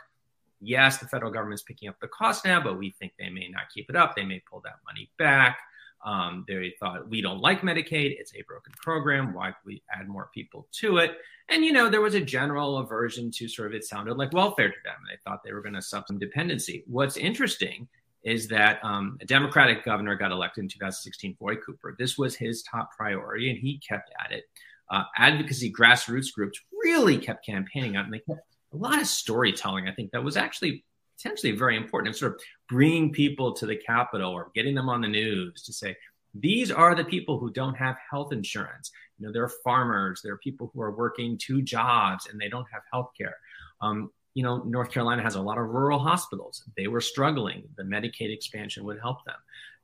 yes, 0.62 0.98
the 0.98 1.08
federal 1.08 1.32
government's 1.32 1.64
picking 1.64 1.90
up 1.90 2.00
the 2.00 2.08
cost 2.08 2.46
now, 2.46 2.62
but 2.62 2.78
we 2.78 2.92
think 2.92 3.14
they 3.18 3.30
may 3.30 3.48
not 3.50 3.64
keep 3.74 3.90
it 3.90 3.96
up. 3.96 4.16
They 4.16 4.26
may 4.26 4.42
pull 4.50 4.62
that 4.62 4.80
money 4.86 5.10
back. 5.18 5.60
Um, 6.04 6.46
they 6.48 6.74
thought 6.80 7.10
we 7.10 7.22
don't 7.22 7.42
like 7.42 7.62
Medicaid; 7.62 8.16
it's 8.20 8.34
a 8.34 8.42
broken 8.48 8.74
program. 8.82 9.34
Why 9.34 9.54
we 9.66 9.84
add 9.94 10.08
more 10.08 10.30
people 10.34 10.68
to 10.80 10.98
it? 10.98 11.18
And 11.50 11.64
you 11.64 11.72
know, 11.72 11.90
there 11.90 12.02
was 12.02 12.16
a 12.16 12.22
general 12.22 12.78
aversion 12.78 13.30
to 13.32 13.48
sort 13.48 13.68
of 13.68 13.76
it 13.76 13.84
sounded 13.84 14.18
like 14.18 14.34
welfare 14.34 14.70
to 14.70 14.76
them. 14.84 14.96
They 15.10 15.18
thought 15.24 15.44
they 15.44 15.54
were 15.54 15.62
going 15.62 15.76
to 15.76 15.82
some 15.82 16.04
dependency. 16.20 16.84
What's 16.88 17.18
interesting 17.18 17.88
is 18.24 18.48
that 18.48 18.80
um, 18.84 19.18
a 19.22 19.26
Democratic 19.26 19.84
governor 19.84 20.16
got 20.16 20.32
elected 20.32 20.64
in 20.64 20.70
2016, 20.70 21.38
Roy 21.40 21.56
Cooper. 21.56 21.96
This 21.98 22.18
was 22.18 22.36
his 22.36 22.64
top 22.64 22.92
priority, 22.96 23.50
and 23.50 23.60
he 23.60 23.80
kept 23.80 24.12
at 24.24 24.32
it. 24.32 24.46
Uh, 24.90 25.04
advocacy 25.18 25.72
grassroots 25.72 26.34
groups 26.34 26.60
really 26.84 27.18
kept 27.18 27.46
campaigning 27.46 27.96
on 27.96 28.06
and 28.06 28.14
they 28.14 28.20
kept 28.20 28.42
a 28.74 28.78
lot 28.78 29.02
of 29.02 29.08
storytelling. 29.08 29.88
I 29.88 29.94
think 29.94 30.12
that 30.12 30.24
was 30.24 30.38
actually 30.38 30.84
potentially 31.18 31.52
very 31.52 31.78
important 31.78 32.08
and 32.08 32.16
sort 32.16 32.36
of 32.36 32.42
bringing 32.70 33.12
people 33.12 33.54
to 33.54 33.66
the 33.66 33.76
Capitol 33.76 34.32
or 34.32 34.52
getting 34.56 34.76
them 34.76 34.90
on 34.90 35.02
the 35.02 35.08
news 35.08 35.64
to 35.64 35.74
say, 35.74 35.96
these 36.34 36.72
are 36.72 36.96
the 36.96 37.04
people 37.04 37.38
who 37.38 37.52
don't 37.52 37.76
have 37.76 37.98
health 38.10 38.32
insurance. 38.32 38.92
You 39.20 39.28
know, 39.28 39.34
they're 39.34 39.50
farmers, 39.64 40.22
they're 40.24 40.38
people 40.38 40.72
who 40.74 40.82
are 40.82 40.92
working 40.92 41.38
two 41.38 41.62
jobs 41.62 42.28
and 42.28 42.40
they 42.40 42.50
don't 42.50 42.68
have 42.72 42.84
health 42.92 43.12
care. 43.18 43.36
Um, 43.82 44.12
you 44.34 44.44
know, 44.44 44.60
North 44.64 44.92
Carolina 44.92 45.22
has 45.22 45.36
a 45.36 45.42
lot 45.42 45.58
of 45.58 45.68
rural 45.68 46.00
hospitals. 46.00 46.64
They 46.78 46.88
were 46.88 47.02
struggling. 47.02 47.64
The 47.76 47.84
Medicaid 47.84 48.34
expansion 48.34 48.86
would 48.86 49.00
help 49.00 49.26
them. 49.26 49.36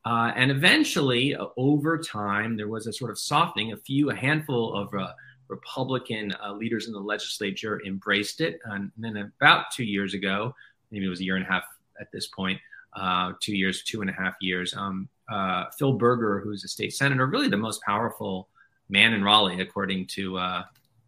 Uh, 0.06 0.32
and 0.36 0.52
eventually, 0.52 1.36
uh, 1.36 1.47
over 1.58 1.97
time, 1.97 2.56
there 2.56 2.69
was 2.69 2.88
a 2.88 2.93
sort 2.93 3.12
of 3.12 3.19
softening. 3.19 3.73
A 3.73 3.78
few, 3.78 4.10
a 4.10 4.15
handful 4.15 4.73
of 4.73 4.93
uh, 4.93 5.12
Republican 5.48 6.34
uh, 6.44 6.54
leaders 6.54 6.88
in 6.88 6.94
the 6.94 7.00
legislature 7.00 7.82
embraced 7.86 8.42
it. 8.42 8.60
And 8.66 8.92
then 8.98 9.32
about 9.40 9.72
two 9.72 9.86
years 9.86 10.14
ago, 10.14 10.54
maybe 10.92 11.06
it 11.06 11.10
was 11.10 11.20
a 11.20 11.24
year 11.24 11.36
and 11.36 11.46
a 11.46 11.52
half 11.52 11.64
at 12.00 12.12
this 12.12 12.28
point, 12.28 12.60
uh, 12.96 13.34
two 13.40 13.56
years, 13.56 13.84
two 13.84 14.02
and 14.02 14.10
a 14.10 14.14
half 14.14 14.36
years. 14.42 14.74
Um, 14.76 15.10
uh, 15.30 15.66
Phil 15.78 15.94
Berger, 15.94 16.40
who's 16.40 16.64
a 16.64 16.68
state 16.68 16.94
senator, 16.94 17.26
really 17.26 17.50
the 17.50 17.58
most 17.58 17.82
powerful 17.84 18.50
man 18.90 19.14
in 19.14 19.24
Raleigh, 19.24 19.60
according 19.60 20.08
to 20.08 20.38
uh, 20.38 20.64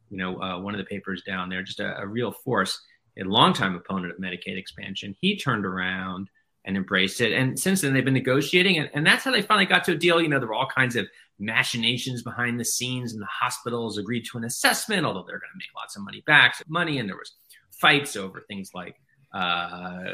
you 0.10 0.18
know 0.18 0.42
uh, 0.42 0.60
one 0.60 0.74
of 0.74 0.80
the 0.80 0.86
papers 0.86 1.24
down 1.24 1.50
there, 1.50 1.64
just 1.64 1.80
a, 1.80 1.98
a 2.00 2.08
real 2.08 2.32
force, 2.32 2.82
a 3.18 3.24
longtime 3.24 3.76
opponent 3.76 4.14
of 4.14 4.20
Medicaid 4.20 4.58
expansion. 4.58 5.16
He 5.20 5.38
turned 5.38 5.66
around 5.66 6.30
and 6.70 6.78
embraced 6.78 7.20
it, 7.20 7.34
and 7.34 7.60
since 7.60 7.82
then 7.82 7.94
they've 7.94 8.06
been 8.06 8.14
negotiating, 8.14 8.78
and, 8.78 8.92
and 8.94 9.04
that's 9.04 9.24
how 9.24 9.32
they 9.32 9.42
finally 9.42 9.66
got 9.66 9.84
to 9.86 9.94
a 9.94 9.96
deal. 9.96 10.22
You 10.22 10.30
know, 10.30 10.38
there 10.38 10.48
were 10.48 10.54
all 10.54 10.70
kinds 10.70 10.96
of 10.96 11.08
machinations 11.40 12.22
behind 12.22 12.60
the 12.60 12.66
scenes, 12.66 13.12
and 13.12 13.22
the 13.22 13.28
hospitals 13.28 13.98
agreed 13.98 14.26
to 14.32 14.38
an 14.38 14.44
assessment, 14.44 15.04
although 15.04 15.24
they're 15.26 15.40
going 15.40 15.52
to 15.52 15.58
make 15.58 15.76
lots 15.76 15.96
of 15.96 16.04
money 16.04 16.22
back, 16.28 16.56
so 16.56 16.64
money, 16.68 17.00
and 17.00 17.10
there 17.10 17.18
was 17.18 17.34
fights 17.72 18.16
over 18.16 18.42
things 18.48 18.70
like 18.76 18.96
uh, 19.34 20.14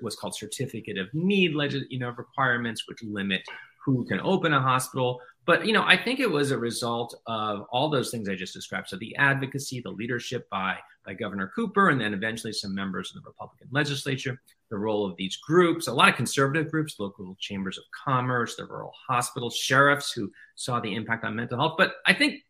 what's 0.00 0.16
called 0.16 0.34
certificate 0.34 0.98
of 0.98 1.06
need, 1.14 1.52
you 1.88 1.98
know, 2.00 2.10
requirements, 2.10 2.88
which 2.88 2.98
limit 3.04 3.42
who 3.84 4.04
can 4.06 4.20
open 4.20 4.52
a 4.52 4.60
hospital. 4.60 5.20
But 5.46 5.66
you 5.66 5.72
know, 5.72 5.84
I 5.84 5.96
think 5.96 6.20
it 6.20 6.30
was 6.30 6.50
a 6.50 6.58
result 6.58 7.14
of 7.26 7.66
all 7.70 7.88
those 7.88 8.10
things 8.10 8.28
I 8.28 8.34
just 8.34 8.54
described. 8.54 8.88
So 8.88 8.96
the 8.96 9.14
advocacy, 9.16 9.80
the 9.80 9.90
leadership 9.90 10.48
by 10.50 10.78
by 11.04 11.14
Governor 11.14 11.52
Cooper, 11.54 11.90
and 11.90 12.00
then 12.00 12.14
eventually 12.14 12.52
some 12.52 12.74
members 12.74 13.12
of 13.14 13.22
the 13.22 13.28
Republican 13.28 13.68
legislature. 13.70 14.40
The 14.74 14.80
role 14.80 15.06
of 15.06 15.16
these 15.16 15.36
groups, 15.36 15.86
a 15.86 15.92
lot 15.92 16.08
of 16.08 16.16
conservative 16.16 16.68
groups, 16.68 16.96
local 16.98 17.36
chambers 17.38 17.78
of 17.78 17.84
commerce, 18.04 18.56
the 18.56 18.64
rural 18.64 18.92
hospitals, 19.08 19.56
sheriffs 19.56 20.10
who 20.10 20.32
saw 20.56 20.80
the 20.80 20.96
impact 20.96 21.24
on 21.24 21.36
mental 21.36 21.58
health. 21.58 21.74
But 21.78 21.94
I 22.04 22.12
think 22.12 22.42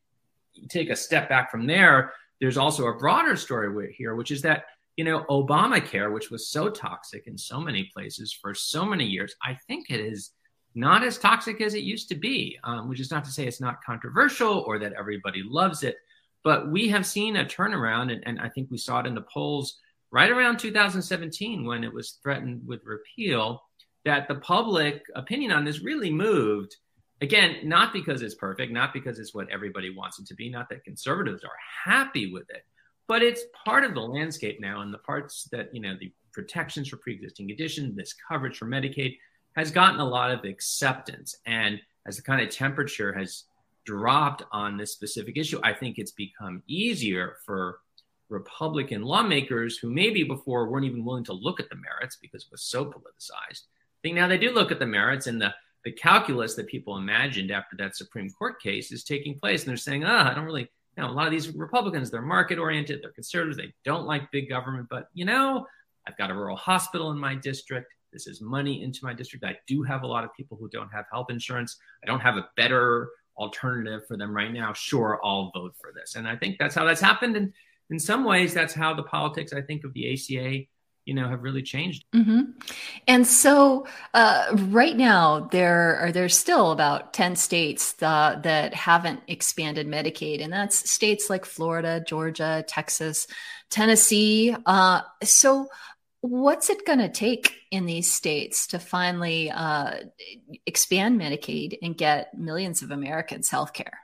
you 0.54 0.66
take 0.68 0.88
a 0.88 0.96
step 0.96 1.28
back 1.28 1.50
from 1.50 1.66
there. 1.66 2.14
There's 2.40 2.56
also 2.56 2.87
a 2.87 2.96
broader 2.96 3.37
story 3.37 3.94
here, 3.98 4.14
which 4.14 4.30
is 4.30 4.40
that 4.40 4.64
you 4.96 5.04
know, 5.04 5.24
Obamacare, 5.28 6.10
which 6.12 6.30
was 6.30 6.48
so 6.48 6.70
toxic 6.70 7.26
in 7.26 7.37
so 7.37 7.60
many 7.60 7.90
places 7.92 8.32
for 8.32 8.54
so 8.54 8.87
many 8.87 9.04
years, 9.04 9.34
I 9.42 9.58
think 9.66 9.90
it 9.90 10.00
is 10.00 10.30
not 10.74 11.04
as 11.04 11.18
toxic 11.18 11.60
as 11.60 11.74
it 11.74 11.82
used 11.82 12.08
to 12.08 12.14
be, 12.14 12.58
um, 12.64 12.88
which 12.88 13.00
is 13.00 13.10
not 13.10 13.24
to 13.24 13.30
say 13.30 13.46
it's 13.46 13.60
not 13.60 13.82
controversial 13.84 14.64
or 14.66 14.78
that 14.78 14.94
everybody 14.94 15.42
loves 15.44 15.82
it. 15.82 15.96
But 16.42 16.70
we 16.70 16.88
have 16.88 17.06
seen 17.06 17.37
a 17.37 17.44
turnaround, 17.44 18.12
and, 18.12 18.22
and 18.26 18.40
I 18.40 18.48
think 18.48 18.70
we 18.70 18.78
saw 18.78 19.00
it 19.00 19.06
in 19.06 19.14
the 19.14 19.22
polls 19.22 19.78
right 20.14 20.31
around 20.31 20.61
2017 20.61 21.66
when 21.66 21.83
it 21.83 21.92
was 21.92 22.20
threatened 22.22 22.62
with 22.64 22.81
repeal, 22.85 23.61
that 24.05 24.29
the 24.29 24.37
public 24.37 25.03
opinion 25.16 25.50
on 25.50 25.64
this 25.64 25.83
really 25.83 26.12
moved. 26.12 26.77
Again, 27.20 27.57
not 27.64 27.92
because 27.92 28.22
it's 28.22 28.37
perfect, 28.37 28.72
not 28.72 28.92
because 28.92 29.18
it's 29.18 29.35
what 29.35 29.50
everybody 29.50 29.90
wants 29.90 30.20
it 30.20 30.27
to 30.29 30.35
be, 30.37 30.48
not 30.48 30.68
that 30.68 30.85
conservatives 30.85 31.42
are 31.42 31.90
happy 31.92 32.33
with 32.33 32.48
it, 32.50 32.64
but 33.09 33.22
it's 33.22 33.42
part 33.64 33.83
of 33.83 33.94
the 33.94 34.00
landscape 34.00 34.61
now 34.61 34.83
and 34.83 34.94
the 34.94 34.98
parts 34.98 35.48
that 35.50 35.74
you 35.74 35.81
know 35.81 35.96
the 35.98 36.12
protections 36.33 36.88
for 36.88 36.96
pre-existing 36.96 37.48
conditions 37.48 37.94
this 37.94 38.14
coverage 38.29 38.57
for 38.57 38.66
medicaid 38.66 39.16
has 39.57 39.70
gotten 39.70 40.00
a 40.00 40.09
lot 40.09 40.31
of 40.31 40.44
acceptance 40.44 41.37
and 41.46 41.81
as 42.07 42.16
the 42.16 42.22
kind 42.22 42.40
of 42.40 42.50
temperature 42.50 43.12
has 43.12 43.44
dropped 43.87 44.42
on 44.50 44.77
this 44.77 44.92
specific 44.92 45.37
issue 45.37 45.61
i 45.62 45.72
think 45.72 45.96
it's 45.96 46.11
become 46.11 46.62
easier 46.66 47.37
for 47.46 47.79
republican 48.28 49.02
lawmakers 49.02 49.78
who 49.78 49.90
maybe 49.90 50.22
before 50.22 50.68
weren't 50.68 50.87
even 50.87 51.04
willing 51.04 51.24
to 51.24 51.32
look 51.32 51.60
at 51.60 51.68
the 51.68 51.76
merits 51.76 52.16
because 52.20 52.44
it 52.44 52.50
was 52.50 52.62
so 52.62 52.84
politicized 52.84 53.62
i 53.62 54.00
think 54.02 54.14
now 54.14 54.26
they 54.26 54.38
do 54.38 54.50
look 54.50 54.72
at 54.72 54.78
the 54.78 54.87
merits 54.87 55.26
and 55.26 55.40
the 55.40 55.52
the 55.84 55.92
calculus 55.92 56.54
that 56.54 56.66
people 56.66 56.96
imagined 56.96 57.50
after 57.50 57.76
that 57.76 57.94
supreme 57.94 58.30
court 58.30 58.60
case 58.62 58.90
is 58.90 59.04
taking 59.04 59.38
place 59.38 59.62
and 59.62 59.68
they're 59.68 59.76
saying 59.76 60.04
ah 60.04 60.30
i 60.30 60.34
don't 60.34 60.44
really 60.44 60.68
now, 60.96 61.10
a 61.10 61.12
lot 61.12 61.26
of 61.26 61.32
these 61.32 61.54
Republicans, 61.54 62.10
they're 62.10 62.22
market 62.22 62.58
oriented, 62.58 63.00
they're 63.02 63.10
conservatives, 63.10 63.56
they 63.56 63.74
don't 63.84 64.06
like 64.06 64.30
big 64.30 64.48
government, 64.48 64.87
but 64.88 65.08
you 65.12 65.24
know, 65.24 65.66
I've 66.06 66.16
got 66.16 66.30
a 66.30 66.34
rural 66.34 66.56
hospital 66.56 67.10
in 67.10 67.18
my 67.18 67.34
district. 67.34 67.92
This 68.12 68.26
is 68.26 68.40
money 68.40 68.82
into 68.82 69.00
my 69.02 69.12
district. 69.12 69.44
I 69.44 69.56
do 69.66 69.82
have 69.82 70.02
a 70.02 70.06
lot 70.06 70.24
of 70.24 70.32
people 70.34 70.56
who 70.56 70.68
don't 70.68 70.90
have 70.90 71.06
health 71.10 71.30
insurance. 71.30 71.76
I 72.02 72.06
don't 72.06 72.20
have 72.20 72.37
a 72.37 72.48
better 72.56 73.10
alternative 73.37 74.06
for 74.06 74.16
them 74.16 74.32
right 74.32 74.52
now. 74.52 74.72
Sure, 74.72 75.18
I'll 75.24 75.50
vote 75.52 75.74
for 75.80 75.92
this. 75.92 76.14
And 76.14 76.28
I 76.28 76.37
think 76.37 76.58
that's 76.58 76.74
how 76.74 76.84
that's 76.84 77.00
happened. 77.00 77.37
And 77.37 77.52
in 77.94 78.00
some 78.00 78.24
ways, 78.24 78.52
that's 78.52 78.74
how 78.74 78.92
the 78.92 79.04
politics, 79.04 79.52
I 79.52 79.62
think, 79.62 79.85
of 79.85 79.92
the 79.94 80.12
ACA 80.12 80.66
you 81.04 81.12
know 81.12 81.28
have 81.28 81.42
really 81.42 81.62
changed. 81.62 82.04
Mm-hmm. 82.14 82.42
and 83.07 83.26
so 83.26 83.87
uh, 84.14 84.57
right 84.70 84.96
now 84.96 85.48
there 85.52 85.98
are 85.98 86.12
there's 86.12 86.37
still 86.37 86.72
about 86.72 87.12
10 87.12 87.37
states 87.37 87.92
that, 87.94 88.42
that 88.44 88.72
haven't 88.72 89.20
expanded 89.28 89.87
medicaid 89.87 90.42
and 90.42 90.50
that's 90.50 90.90
states 90.90 91.28
like 91.28 91.44
florida 91.44 92.02
georgia 92.07 92.64
texas 92.66 93.26
tennessee. 93.68 94.57
Uh, 94.64 95.02
so 95.22 95.68
what's 96.22 96.70
it 96.70 96.87
going 96.87 97.00
to 97.00 97.11
take 97.11 97.54
in 97.70 97.85
these 97.85 98.11
states 98.11 98.68
to 98.68 98.78
finally 98.78 99.50
uh, 99.50 99.92
expand 100.64 101.20
medicaid 101.20 101.76
and 101.83 101.98
get 101.98 102.33
millions 102.33 102.80
of 102.80 102.90
americans 102.90 103.50
health 103.50 103.74
care 103.74 104.03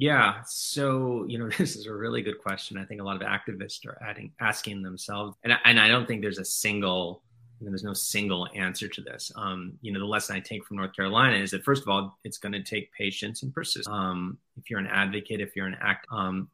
yeah. 0.00 0.40
So, 0.46 1.26
you 1.28 1.38
know, 1.38 1.50
this 1.58 1.76
is 1.76 1.86
a 1.86 1.92
really 1.92 2.22
good 2.22 2.38
question. 2.38 2.78
I 2.78 2.84
think 2.84 3.00
a 3.00 3.04
lot 3.04 3.16
of 3.16 3.22
activists 3.22 3.86
are 3.86 4.02
adding, 4.02 4.32
asking 4.40 4.82
themselves, 4.82 5.36
and 5.44 5.52
I, 5.52 5.58
and 5.64 5.78
I 5.78 5.88
don't 5.88 6.06
think 6.06 6.22
there's 6.22 6.38
a 6.38 6.44
single, 6.44 7.22
you 7.60 7.66
know, 7.66 7.70
there's 7.70 7.84
no 7.84 7.92
single 7.92 8.48
answer 8.54 8.88
to 8.88 9.02
this. 9.02 9.30
Um, 9.36 9.74
you 9.82 9.92
know, 9.92 10.00
the 10.00 10.06
lesson 10.06 10.34
I 10.34 10.40
take 10.40 10.64
from 10.64 10.78
North 10.78 10.96
Carolina 10.96 11.36
is 11.36 11.50
that 11.50 11.64
first 11.64 11.82
of 11.82 11.88
all, 11.88 12.18
it's 12.24 12.38
going 12.38 12.52
to 12.52 12.62
take 12.62 12.90
patience 12.94 13.42
and 13.42 13.52
persistence. 13.52 13.88
Um, 13.88 14.38
if 14.56 14.70
you're 14.70 14.80
an 14.80 14.86
advocate, 14.86 15.42
if 15.42 15.54
you're 15.54 15.66
an 15.66 15.76
act, 15.80 16.06
um, 16.10 16.48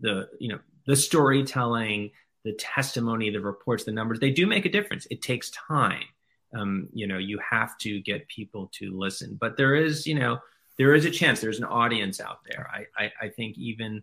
the, 0.00 0.28
you 0.40 0.48
know, 0.48 0.58
the 0.86 0.96
storytelling, 0.96 2.10
the 2.44 2.54
testimony, 2.54 3.30
the 3.30 3.40
reports, 3.40 3.84
the 3.84 3.92
numbers, 3.92 4.18
they 4.18 4.32
do 4.32 4.46
make 4.46 4.66
a 4.66 4.70
difference. 4.70 5.06
It 5.10 5.22
takes 5.22 5.50
time. 5.50 6.04
Um, 6.52 6.88
you 6.92 7.06
know, 7.06 7.18
you 7.18 7.38
have 7.48 7.78
to 7.78 8.00
get 8.00 8.26
people 8.26 8.70
to 8.72 8.98
listen, 8.98 9.36
but 9.40 9.56
there 9.56 9.76
is, 9.76 10.06
you 10.06 10.14
know, 10.14 10.38
there 10.78 10.94
is 10.94 11.04
a 11.04 11.10
chance 11.10 11.40
there's 11.40 11.58
an 11.58 11.64
audience 11.64 12.20
out 12.20 12.38
there. 12.48 12.70
I, 12.72 13.04
I, 13.04 13.12
I 13.22 13.28
think 13.28 13.58
even, 13.58 14.02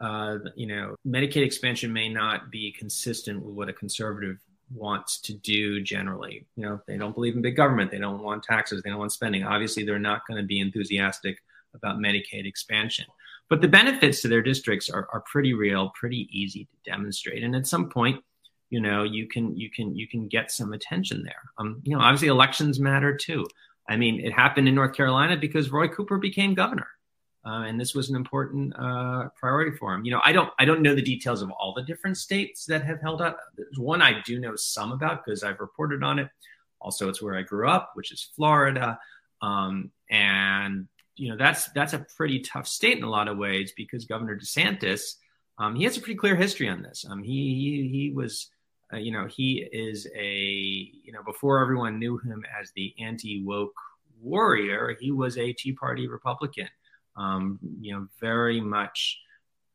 uh, 0.00 0.38
you 0.56 0.66
know, 0.66 0.96
Medicaid 1.06 1.44
expansion 1.44 1.92
may 1.92 2.08
not 2.08 2.50
be 2.50 2.72
consistent 2.72 3.44
with 3.44 3.54
what 3.54 3.68
a 3.68 3.72
conservative 3.72 4.38
wants 4.74 5.20
to 5.20 5.34
do 5.34 5.80
generally. 5.82 6.46
You 6.56 6.64
know, 6.64 6.80
they 6.86 6.96
don't 6.96 7.14
believe 7.14 7.36
in 7.36 7.42
big 7.42 7.56
government. 7.56 7.90
They 7.90 7.98
don't 7.98 8.22
want 8.22 8.42
taxes. 8.42 8.82
They 8.82 8.90
don't 8.90 8.98
want 8.98 9.12
spending. 9.12 9.44
Obviously, 9.44 9.84
they're 9.84 9.98
not 9.98 10.26
going 10.26 10.40
to 10.40 10.46
be 10.46 10.60
enthusiastic 10.60 11.38
about 11.74 11.98
Medicaid 11.98 12.46
expansion. 12.46 13.06
But 13.50 13.60
the 13.60 13.68
benefits 13.68 14.22
to 14.22 14.28
their 14.28 14.42
districts 14.42 14.88
are, 14.88 15.06
are 15.12 15.22
pretty 15.30 15.52
real, 15.52 15.90
pretty 15.90 16.28
easy 16.32 16.64
to 16.64 16.90
demonstrate. 16.90 17.44
And 17.44 17.54
at 17.54 17.66
some 17.66 17.90
point, 17.90 18.24
you 18.70 18.80
know, 18.80 19.04
you 19.04 19.28
can 19.28 19.54
you 19.56 19.70
can 19.70 19.94
you 19.94 20.08
can 20.08 20.26
get 20.26 20.50
some 20.50 20.72
attention 20.72 21.22
there. 21.22 21.42
Um, 21.58 21.82
you 21.84 21.94
know, 21.94 22.02
obviously 22.02 22.28
elections 22.28 22.80
matter 22.80 23.14
too. 23.14 23.44
I 23.88 23.96
mean, 23.96 24.20
it 24.20 24.32
happened 24.32 24.68
in 24.68 24.74
North 24.74 24.94
Carolina 24.94 25.36
because 25.36 25.70
Roy 25.70 25.88
Cooper 25.88 26.18
became 26.18 26.54
governor. 26.54 26.88
Uh, 27.46 27.64
and 27.64 27.78
this 27.78 27.94
was 27.94 28.08
an 28.08 28.16
important 28.16 28.72
uh, 28.78 29.28
priority 29.36 29.76
for 29.76 29.92
him. 29.92 30.04
You 30.04 30.12
know, 30.12 30.20
I 30.24 30.32
don't, 30.32 30.50
I 30.58 30.64
don't 30.64 30.80
know 30.80 30.94
the 30.94 31.02
details 31.02 31.42
of 31.42 31.50
all 31.50 31.74
the 31.74 31.82
different 31.82 32.16
states 32.16 32.64
that 32.66 32.82
have 32.84 33.02
held 33.02 33.20
up. 33.20 33.38
There's 33.56 33.78
one 33.78 34.00
I 34.00 34.22
do 34.24 34.40
know 34.40 34.56
some 34.56 34.92
about 34.92 35.24
because 35.24 35.42
I've 35.42 35.60
reported 35.60 36.02
on 36.02 36.18
it. 36.18 36.28
Also, 36.80 37.10
it's 37.10 37.20
where 37.20 37.36
I 37.36 37.42
grew 37.42 37.68
up, 37.68 37.90
which 37.94 38.12
is 38.12 38.30
Florida. 38.34 38.98
Um, 39.42 39.90
and 40.10 40.88
you 41.16 41.28
know 41.28 41.36
that's 41.36 41.68
that's 41.72 41.92
a 41.92 42.06
pretty 42.16 42.40
tough 42.40 42.66
state 42.66 42.96
in 42.98 43.04
a 43.04 43.10
lot 43.10 43.28
of 43.28 43.36
ways 43.36 43.72
because 43.76 44.04
Governor 44.04 44.36
DeSantis 44.38 45.16
um, 45.58 45.76
he 45.76 45.84
has 45.84 45.96
a 45.96 46.00
pretty 46.00 46.16
clear 46.16 46.36
history 46.36 46.68
on 46.68 46.82
this. 46.82 47.04
Um, 47.08 47.22
he, 47.22 47.32
he 47.32 47.88
he 47.88 48.10
was 48.10 48.50
uh, 48.92 48.96
you 48.96 49.12
know 49.12 49.26
he 49.26 49.66
is 49.72 50.06
a 50.16 50.32
you 51.04 51.12
know 51.12 51.22
before 51.24 51.60
everyone 51.60 51.98
knew 51.98 52.18
him 52.18 52.44
as 52.60 52.70
the 52.72 52.94
anti 52.98 53.42
woke 53.42 53.74
warrior, 54.20 54.96
he 54.98 55.12
was 55.12 55.38
a 55.38 55.52
Tea 55.52 55.72
Party 55.72 56.08
Republican. 56.08 56.68
Um, 57.16 57.60
you 57.80 57.92
know, 57.92 58.08
very 58.20 58.60
much 58.60 59.20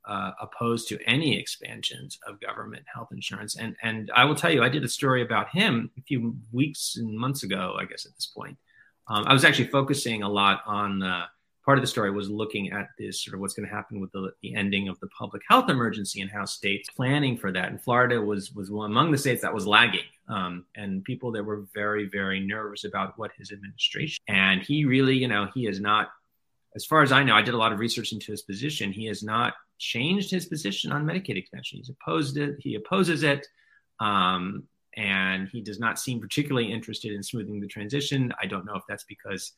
uh, 0.05 0.31
opposed 0.41 0.89
to 0.89 0.99
any 1.05 1.39
expansions 1.39 2.19
of 2.27 2.41
government 2.41 2.83
health 2.93 3.09
insurance. 3.11 3.55
And 3.55 3.75
and 3.83 4.11
I 4.15 4.25
will 4.25 4.35
tell 4.35 4.51
you, 4.51 4.63
I 4.63 4.69
did 4.69 4.83
a 4.83 4.89
story 4.89 5.21
about 5.21 5.49
him 5.49 5.91
a 5.97 6.01
few 6.01 6.35
weeks 6.51 6.95
and 6.97 7.17
months 7.17 7.43
ago, 7.43 7.75
I 7.79 7.85
guess 7.85 8.05
at 8.05 8.15
this 8.15 8.25
point, 8.25 8.57
um, 9.07 9.25
I 9.25 9.33
was 9.33 9.45
actually 9.45 9.67
focusing 9.67 10.23
a 10.23 10.29
lot 10.29 10.61
on 10.65 10.99
the 10.99 11.23
part 11.69 11.77
of 11.77 11.83
the 11.83 11.87
story 11.87 12.09
was 12.09 12.31
looking 12.31 12.71
at 12.71 12.87
this 12.97 13.23
sort 13.23 13.35
of 13.35 13.41
what's 13.41 13.53
going 13.53 13.69
to 13.69 13.71
happen 13.71 13.99
with 13.99 14.11
the, 14.11 14.31
the 14.41 14.55
ending 14.55 14.87
of 14.87 14.99
the 15.01 15.07
public 15.09 15.43
health 15.47 15.69
emergency 15.69 16.19
and 16.19 16.31
how 16.31 16.43
states 16.43 16.89
planning 16.89 17.37
for 17.37 17.51
that. 17.51 17.69
And 17.69 17.79
Florida 17.79 18.19
was 18.19 18.51
was 18.53 18.69
among 18.69 19.11
the 19.11 19.19
states 19.19 19.43
that 19.43 19.53
was 19.53 19.67
lagging, 19.67 20.09
um, 20.29 20.65
and 20.75 21.03
people 21.03 21.31
that 21.33 21.43
were 21.43 21.67
very 21.75 22.07
very 22.07 22.39
nervous 22.39 22.85
about 22.85 23.19
what 23.19 23.29
his 23.37 23.51
administration. 23.51 24.17
And 24.27 24.63
he 24.63 24.85
really, 24.85 25.13
you 25.13 25.27
know, 25.27 25.47
he 25.53 25.67
is 25.67 25.79
not, 25.79 26.09
as 26.75 26.87
far 26.87 27.03
as 27.03 27.11
I 27.11 27.21
know, 27.21 27.35
I 27.35 27.43
did 27.43 27.53
a 27.53 27.57
lot 27.57 27.71
of 27.71 27.77
research 27.77 28.13
into 28.13 28.31
his 28.31 28.41
position. 28.41 28.91
He 28.91 29.05
has 29.05 29.21
not 29.21 29.53
changed 29.77 30.31
his 30.31 30.47
position 30.47 30.91
on 30.91 31.05
Medicaid 31.05 31.37
expansion. 31.37 31.77
He's 31.77 31.91
opposed 31.91 32.35
it. 32.37 32.55
He 32.57 32.73
opposes 32.73 33.21
it. 33.21 33.45
Um, 33.99 34.63
and 34.97 35.47
he 35.49 35.61
does 35.61 35.79
not 35.79 35.99
seem 35.99 36.19
particularly 36.19 36.71
interested 36.71 37.13
in 37.13 37.21
smoothing 37.21 37.61
the 37.61 37.67
transition. 37.67 38.33
I 38.41 38.47
don't 38.47 38.65
know 38.65 38.75
if 38.75 38.85
that's 38.89 39.03
because 39.03 39.51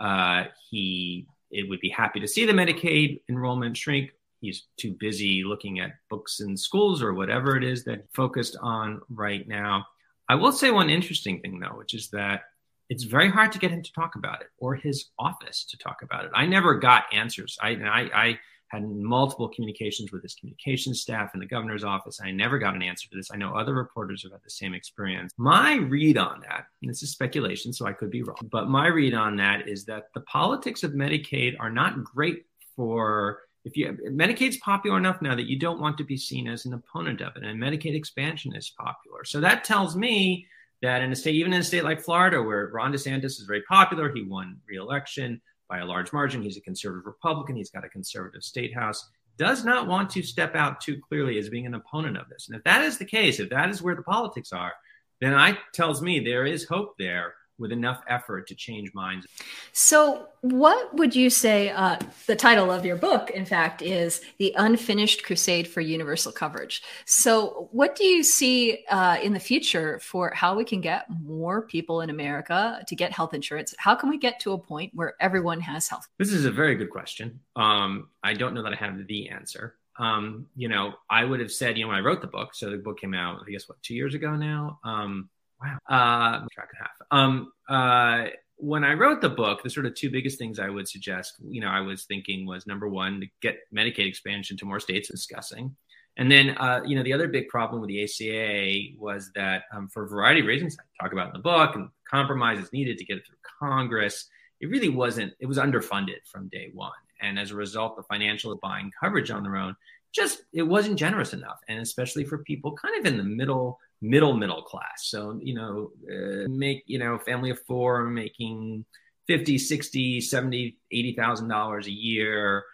uh, 0.00 0.44
he 0.70 1.26
it 1.50 1.68
would 1.68 1.80
be 1.80 1.88
happy 1.88 2.20
to 2.20 2.28
see 2.28 2.44
the 2.44 2.52
Medicaid 2.52 3.20
enrollment 3.28 3.76
shrink. 3.76 4.10
He's 4.40 4.66
too 4.76 4.92
busy 4.92 5.42
looking 5.44 5.80
at 5.80 5.92
books 6.08 6.40
in 6.40 6.56
schools 6.56 7.02
or 7.02 7.14
whatever 7.14 7.56
it 7.56 7.64
is 7.64 7.84
that 7.84 8.06
focused 8.14 8.56
on 8.60 9.00
right 9.10 9.46
now. 9.48 9.86
I 10.28 10.34
will 10.36 10.52
say 10.52 10.70
one 10.70 10.90
interesting 10.90 11.40
thing 11.40 11.58
though, 11.58 11.76
which 11.76 11.94
is 11.94 12.10
that 12.10 12.42
it's 12.88 13.04
very 13.04 13.30
hard 13.30 13.52
to 13.52 13.58
get 13.58 13.70
him 13.70 13.82
to 13.82 13.92
talk 13.92 14.14
about 14.14 14.40
it 14.40 14.48
or 14.58 14.74
his 14.74 15.06
office 15.18 15.64
to 15.70 15.78
talk 15.78 16.02
about 16.02 16.24
it. 16.24 16.30
I 16.34 16.46
never 16.46 16.74
got 16.74 17.04
answers. 17.12 17.58
I, 17.60 17.70
I, 17.70 18.10
I 18.14 18.38
had 18.70 18.88
multiple 18.88 19.48
communications 19.48 20.12
with 20.12 20.22
his 20.22 20.34
communications 20.34 21.00
staff 21.00 21.30
in 21.34 21.40
the 21.40 21.46
governor's 21.46 21.84
office. 21.84 22.20
I 22.22 22.30
never 22.30 22.58
got 22.58 22.74
an 22.74 22.82
answer 22.82 23.08
to 23.08 23.16
this. 23.16 23.30
I 23.32 23.36
know 23.36 23.54
other 23.54 23.74
reporters 23.74 24.22
have 24.22 24.32
had 24.32 24.42
the 24.44 24.50
same 24.50 24.74
experience. 24.74 25.32
My 25.36 25.76
read 25.76 26.18
on 26.18 26.40
that, 26.40 26.66
and 26.82 26.90
this 26.90 27.02
is 27.02 27.10
speculation, 27.10 27.72
so 27.72 27.86
I 27.86 27.92
could 27.92 28.10
be 28.10 28.22
wrong, 28.22 28.36
but 28.50 28.68
my 28.68 28.86
read 28.86 29.14
on 29.14 29.36
that 29.36 29.68
is 29.68 29.84
that 29.86 30.08
the 30.14 30.20
politics 30.22 30.82
of 30.82 30.92
Medicaid 30.92 31.56
are 31.58 31.70
not 31.70 32.04
great 32.04 32.44
for 32.76 33.40
if 33.64 33.76
you 33.76 33.96
Medicaid's 34.10 34.56
popular 34.58 34.96
enough 34.96 35.20
now 35.20 35.34
that 35.34 35.48
you 35.48 35.58
don't 35.58 35.80
want 35.80 35.98
to 35.98 36.04
be 36.04 36.16
seen 36.16 36.48
as 36.48 36.64
an 36.64 36.74
opponent 36.74 37.20
of 37.20 37.36
it, 37.36 37.42
and 37.42 37.60
Medicaid 37.60 37.94
expansion 37.94 38.54
is 38.54 38.72
popular. 38.78 39.24
So 39.24 39.40
that 39.40 39.64
tells 39.64 39.96
me 39.96 40.46
that 40.80 41.02
in 41.02 41.10
a 41.10 41.16
state, 41.16 41.34
even 41.34 41.52
in 41.52 41.60
a 41.60 41.64
state 41.64 41.84
like 41.84 42.00
Florida, 42.00 42.40
where 42.40 42.70
Ron 42.72 42.92
DeSantis 42.92 43.24
is 43.24 43.44
very 43.48 43.62
popular, 43.62 44.12
he 44.14 44.22
won 44.22 44.58
re-election 44.68 45.40
by 45.68 45.78
a 45.78 45.86
large 45.86 46.12
margin. 46.12 46.42
He's 46.42 46.56
a 46.56 46.62
conservative 46.62 47.06
Republican. 47.06 47.56
He's 47.56 47.70
got 47.70 47.84
a 47.84 47.88
conservative 47.88 48.42
state 48.42 48.74
house. 48.74 49.08
Does 49.36 49.64
not 49.64 49.86
want 49.86 50.10
to 50.10 50.22
step 50.22 50.54
out 50.54 50.80
too 50.80 51.00
clearly 51.08 51.38
as 51.38 51.48
being 51.48 51.66
an 51.66 51.74
opponent 51.74 52.16
of 52.16 52.28
this. 52.28 52.48
And 52.48 52.56
if 52.56 52.64
that 52.64 52.82
is 52.82 52.98
the 52.98 53.04
case, 53.04 53.38
if 53.38 53.50
that 53.50 53.70
is 53.70 53.82
where 53.82 53.94
the 53.94 54.02
politics 54.02 54.52
are, 54.52 54.72
then 55.20 55.34
I 55.34 55.58
tells 55.72 56.02
me 56.02 56.20
there 56.20 56.46
is 56.46 56.64
hope 56.64 56.94
there 56.98 57.34
with 57.58 57.72
enough 57.72 58.02
effort 58.08 58.46
to 58.48 58.54
change 58.54 58.92
minds. 58.94 59.26
So, 59.72 60.28
what 60.40 60.94
would 60.94 61.14
you 61.14 61.30
say? 61.30 61.70
Uh, 61.70 61.98
the 62.26 62.36
title 62.36 62.70
of 62.70 62.84
your 62.84 62.96
book, 62.96 63.30
in 63.30 63.44
fact, 63.44 63.82
is 63.82 64.20
The 64.38 64.54
Unfinished 64.56 65.24
Crusade 65.24 65.66
for 65.66 65.80
Universal 65.80 66.32
Coverage. 66.32 66.82
So, 67.06 67.68
what 67.72 67.96
do 67.96 68.04
you 68.04 68.22
see 68.22 68.84
uh, 68.90 69.18
in 69.22 69.32
the 69.32 69.40
future 69.40 69.98
for 70.00 70.30
how 70.30 70.54
we 70.54 70.64
can 70.64 70.80
get 70.80 71.06
more 71.22 71.62
people 71.62 72.00
in 72.00 72.10
America 72.10 72.82
to 72.86 72.96
get 72.96 73.12
health 73.12 73.34
insurance? 73.34 73.74
How 73.78 73.94
can 73.94 74.08
we 74.08 74.18
get 74.18 74.40
to 74.40 74.52
a 74.52 74.58
point 74.58 74.92
where 74.94 75.14
everyone 75.20 75.60
has 75.60 75.88
health? 75.88 76.06
This 76.18 76.32
is 76.32 76.44
a 76.44 76.50
very 76.50 76.76
good 76.76 76.90
question. 76.90 77.40
Um, 77.56 78.08
I 78.22 78.34
don't 78.34 78.54
know 78.54 78.62
that 78.62 78.72
I 78.72 78.76
have 78.76 79.06
the 79.06 79.28
answer. 79.28 79.74
Um, 79.98 80.46
you 80.54 80.68
know, 80.68 80.94
I 81.10 81.24
would 81.24 81.40
have 81.40 81.50
said, 81.50 81.76
you 81.76 81.84
know, 81.84 81.88
when 81.88 81.96
I 81.96 82.00
wrote 82.00 82.20
the 82.20 82.28
book, 82.28 82.54
so 82.54 82.70
the 82.70 82.76
book 82.76 83.00
came 83.00 83.14
out, 83.14 83.42
I 83.46 83.50
guess, 83.50 83.68
what, 83.68 83.82
two 83.82 83.94
years 83.94 84.14
ago 84.14 84.36
now? 84.36 84.78
Um, 84.84 85.28
Wow. 85.60 85.78
Uh, 85.88 86.46
track 86.52 86.68
and 86.72 86.80
a 86.80 86.82
half. 86.82 86.96
Um, 87.10 87.52
uh, 87.68 88.30
when 88.56 88.84
I 88.84 88.94
wrote 88.94 89.20
the 89.20 89.28
book, 89.28 89.62
the 89.62 89.70
sort 89.70 89.86
of 89.86 89.94
two 89.94 90.10
biggest 90.10 90.38
things 90.38 90.58
I 90.58 90.68
would 90.68 90.88
suggest, 90.88 91.34
you 91.48 91.60
know, 91.60 91.68
I 91.68 91.80
was 91.80 92.04
thinking 92.04 92.46
was 92.46 92.66
number 92.66 92.88
one, 92.88 93.20
to 93.20 93.26
get 93.40 93.58
Medicaid 93.74 94.06
expansion 94.06 94.56
to 94.58 94.64
more 94.64 94.80
states 94.80 95.08
discussing. 95.08 95.76
And 96.16 96.30
then, 96.30 96.50
uh, 96.58 96.80
you 96.84 96.96
know, 96.96 97.04
the 97.04 97.12
other 97.12 97.28
big 97.28 97.48
problem 97.48 97.80
with 97.80 97.88
the 97.88 98.02
ACA 98.02 98.98
was 98.98 99.30
that 99.36 99.62
um, 99.72 99.88
for 99.88 100.02
a 100.02 100.08
variety 100.08 100.40
of 100.40 100.46
reasons 100.46 100.76
I 100.78 101.04
talk 101.04 101.12
about 101.12 101.28
in 101.28 101.32
the 101.34 101.38
book 101.38 101.76
and 101.76 101.88
compromises 102.10 102.72
needed 102.72 102.98
to 102.98 103.04
get 103.04 103.18
it 103.18 103.26
through 103.26 103.36
Congress, 103.60 104.28
it 104.60 104.66
really 104.66 104.88
wasn't, 104.88 105.32
it 105.38 105.46
was 105.46 105.58
underfunded 105.58 106.26
from 106.26 106.48
day 106.48 106.70
one. 106.74 106.90
And 107.20 107.38
as 107.38 107.52
a 107.52 107.56
result, 107.56 107.96
the 107.96 108.02
financial 108.02 108.56
buying 108.56 108.90
coverage 109.00 109.30
on 109.30 109.44
their 109.44 109.56
own 109.56 109.76
just, 110.12 110.42
it 110.52 110.62
wasn't 110.62 110.98
generous 110.98 111.32
enough. 111.32 111.60
And 111.68 111.78
especially 111.78 112.24
for 112.24 112.38
people 112.38 112.74
kind 112.74 112.98
of 112.98 113.06
in 113.06 113.16
the 113.16 113.24
middle 113.24 113.78
middle 114.00 114.34
middle 114.34 114.62
class. 114.62 115.04
So 115.04 115.38
you 115.42 115.54
know 115.54 115.90
uh, 116.10 116.48
make 116.48 116.84
you 116.86 116.98
know 116.98 117.18
family 117.18 117.50
of 117.50 117.60
four 117.66 118.04
making 118.04 118.84
50 119.26 119.58
60 119.58 120.20
70 120.20 120.76
80 120.90 121.14
thousand 121.14 121.48
dollars 121.48 121.86
a 121.86 121.92
year 121.92 122.64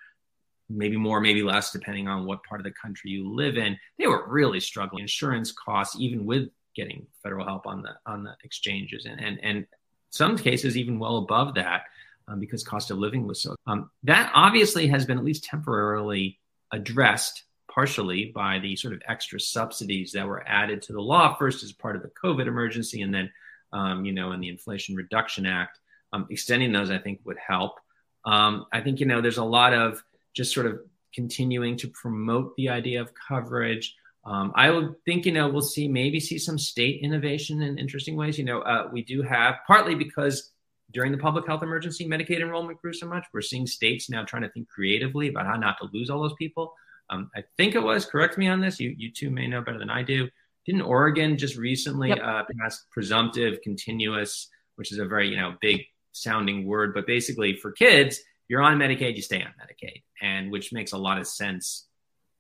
maybe 0.70 0.96
more 0.96 1.20
maybe 1.20 1.42
less 1.42 1.72
depending 1.72 2.08
on 2.08 2.24
what 2.24 2.42
part 2.44 2.60
of 2.60 2.64
the 2.64 2.72
country 2.72 3.10
you 3.10 3.34
live 3.34 3.56
in. 3.56 3.78
They 3.98 4.06
were 4.06 4.26
really 4.28 4.60
struggling. 4.60 5.02
Insurance 5.02 5.52
costs 5.52 5.96
even 5.98 6.24
with 6.24 6.48
getting 6.74 7.06
federal 7.22 7.46
help 7.46 7.66
on 7.66 7.82
the 7.82 7.94
on 8.06 8.24
the 8.24 8.34
exchanges 8.44 9.06
and 9.06 9.20
and, 9.20 9.38
and 9.42 9.66
some 10.10 10.36
cases 10.36 10.76
even 10.76 10.98
well 10.98 11.18
above 11.18 11.54
that 11.54 11.82
um, 12.28 12.40
because 12.40 12.64
cost 12.64 12.90
of 12.90 12.98
living 12.98 13.26
was 13.26 13.42
so 13.42 13.54
um, 13.66 13.90
that 14.02 14.30
obviously 14.34 14.86
has 14.86 15.04
been 15.04 15.18
at 15.18 15.24
least 15.24 15.44
temporarily 15.44 16.38
addressed 16.72 17.44
partially 17.74 18.26
by 18.34 18.58
the 18.60 18.76
sort 18.76 18.94
of 18.94 19.02
extra 19.08 19.40
subsidies 19.40 20.12
that 20.12 20.26
were 20.26 20.46
added 20.46 20.80
to 20.82 20.92
the 20.92 21.00
law, 21.00 21.34
first 21.34 21.64
as 21.64 21.72
part 21.72 21.96
of 21.96 22.02
the 22.02 22.10
COVID 22.22 22.46
emergency, 22.46 23.02
and 23.02 23.12
then, 23.12 23.30
um, 23.72 24.04
you 24.04 24.12
know, 24.12 24.32
in 24.32 24.40
the 24.40 24.48
Inflation 24.48 24.94
Reduction 24.94 25.46
Act. 25.46 25.78
Um, 26.12 26.28
extending 26.30 26.70
those, 26.70 26.90
I 26.90 26.98
think, 26.98 27.20
would 27.24 27.38
help. 27.44 27.80
Um, 28.24 28.66
I 28.72 28.80
think, 28.80 29.00
you 29.00 29.06
know, 29.06 29.20
there's 29.20 29.38
a 29.38 29.44
lot 29.44 29.74
of 29.74 30.00
just 30.32 30.54
sort 30.54 30.66
of 30.66 30.78
continuing 31.12 31.76
to 31.78 31.88
promote 31.88 32.54
the 32.56 32.68
idea 32.68 33.00
of 33.00 33.10
coverage. 33.14 33.96
Um, 34.24 34.52
I 34.54 34.70
would 34.70 34.94
think, 35.04 35.26
you 35.26 35.32
know, 35.32 35.48
we'll 35.48 35.62
see 35.62 35.88
maybe 35.88 36.20
see 36.20 36.38
some 36.38 36.56
state 36.56 37.00
innovation 37.02 37.62
in 37.62 37.78
interesting 37.78 38.14
ways. 38.14 38.38
You 38.38 38.44
know, 38.44 38.60
uh, 38.60 38.88
we 38.92 39.02
do 39.02 39.22
have 39.22 39.56
partly 39.66 39.96
because 39.96 40.52
during 40.92 41.10
the 41.10 41.18
public 41.18 41.46
health 41.46 41.64
emergency, 41.64 42.06
Medicaid 42.06 42.40
enrollment 42.40 42.80
grew 42.80 42.92
so 42.92 43.06
much. 43.06 43.26
We're 43.32 43.42
seeing 43.42 43.66
states 43.66 44.08
now 44.08 44.24
trying 44.24 44.42
to 44.42 44.50
think 44.50 44.68
creatively 44.68 45.28
about 45.28 45.46
how 45.46 45.56
not 45.56 45.78
to 45.78 45.88
lose 45.92 46.10
all 46.10 46.22
those 46.22 46.34
people. 46.38 46.74
Um, 47.10 47.30
I 47.36 47.44
think 47.56 47.74
it 47.74 47.82
was. 47.82 48.06
Correct 48.06 48.38
me 48.38 48.48
on 48.48 48.60
this. 48.60 48.80
You 48.80 48.94
you 48.96 49.10
two 49.12 49.30
may 49.30 49.46
know 49.46 49.60
better 49.60 49.78
than 49.78 49.90
I 49.90 50.02
do. 50.02 50.28
Didn't 50.66 50.82
Oregon 50.82 51.36
just 51.36 51.56
recently 51.56 52.08
yep. 52.08 52.18
uh, 52.22 52.42
pass 52.58 52.86
presumptive 52.90 53.60
continuous, 53.62 54.48
which 54.76 54.92
is 54.92 54.98
a 54.98 55.04
very 55.04 55.28
you 55.28 55.36
know 55.36 55.54
big 55.60 55.82
sounding 56.12 56.66
word, 56.66 56.94
but 56.94 57.06
basically 57.06 57.56
for 57.56 57.72
kids, 57.72 58.20
you're 58.48 58.62
on 58.62 58.78
Medicaid, 58.78 59.16
you 59.16 59.22
stay 59.22 59.42
on 59.42 59.52
Medicaid, 59.60 60.02
and 60.22 60.50
which 60.50 60.72
makes 60.72 60.92
a 60.92 60.98
lot 60.98 61.18
of 61.18 61.26
sense 61.26 61.86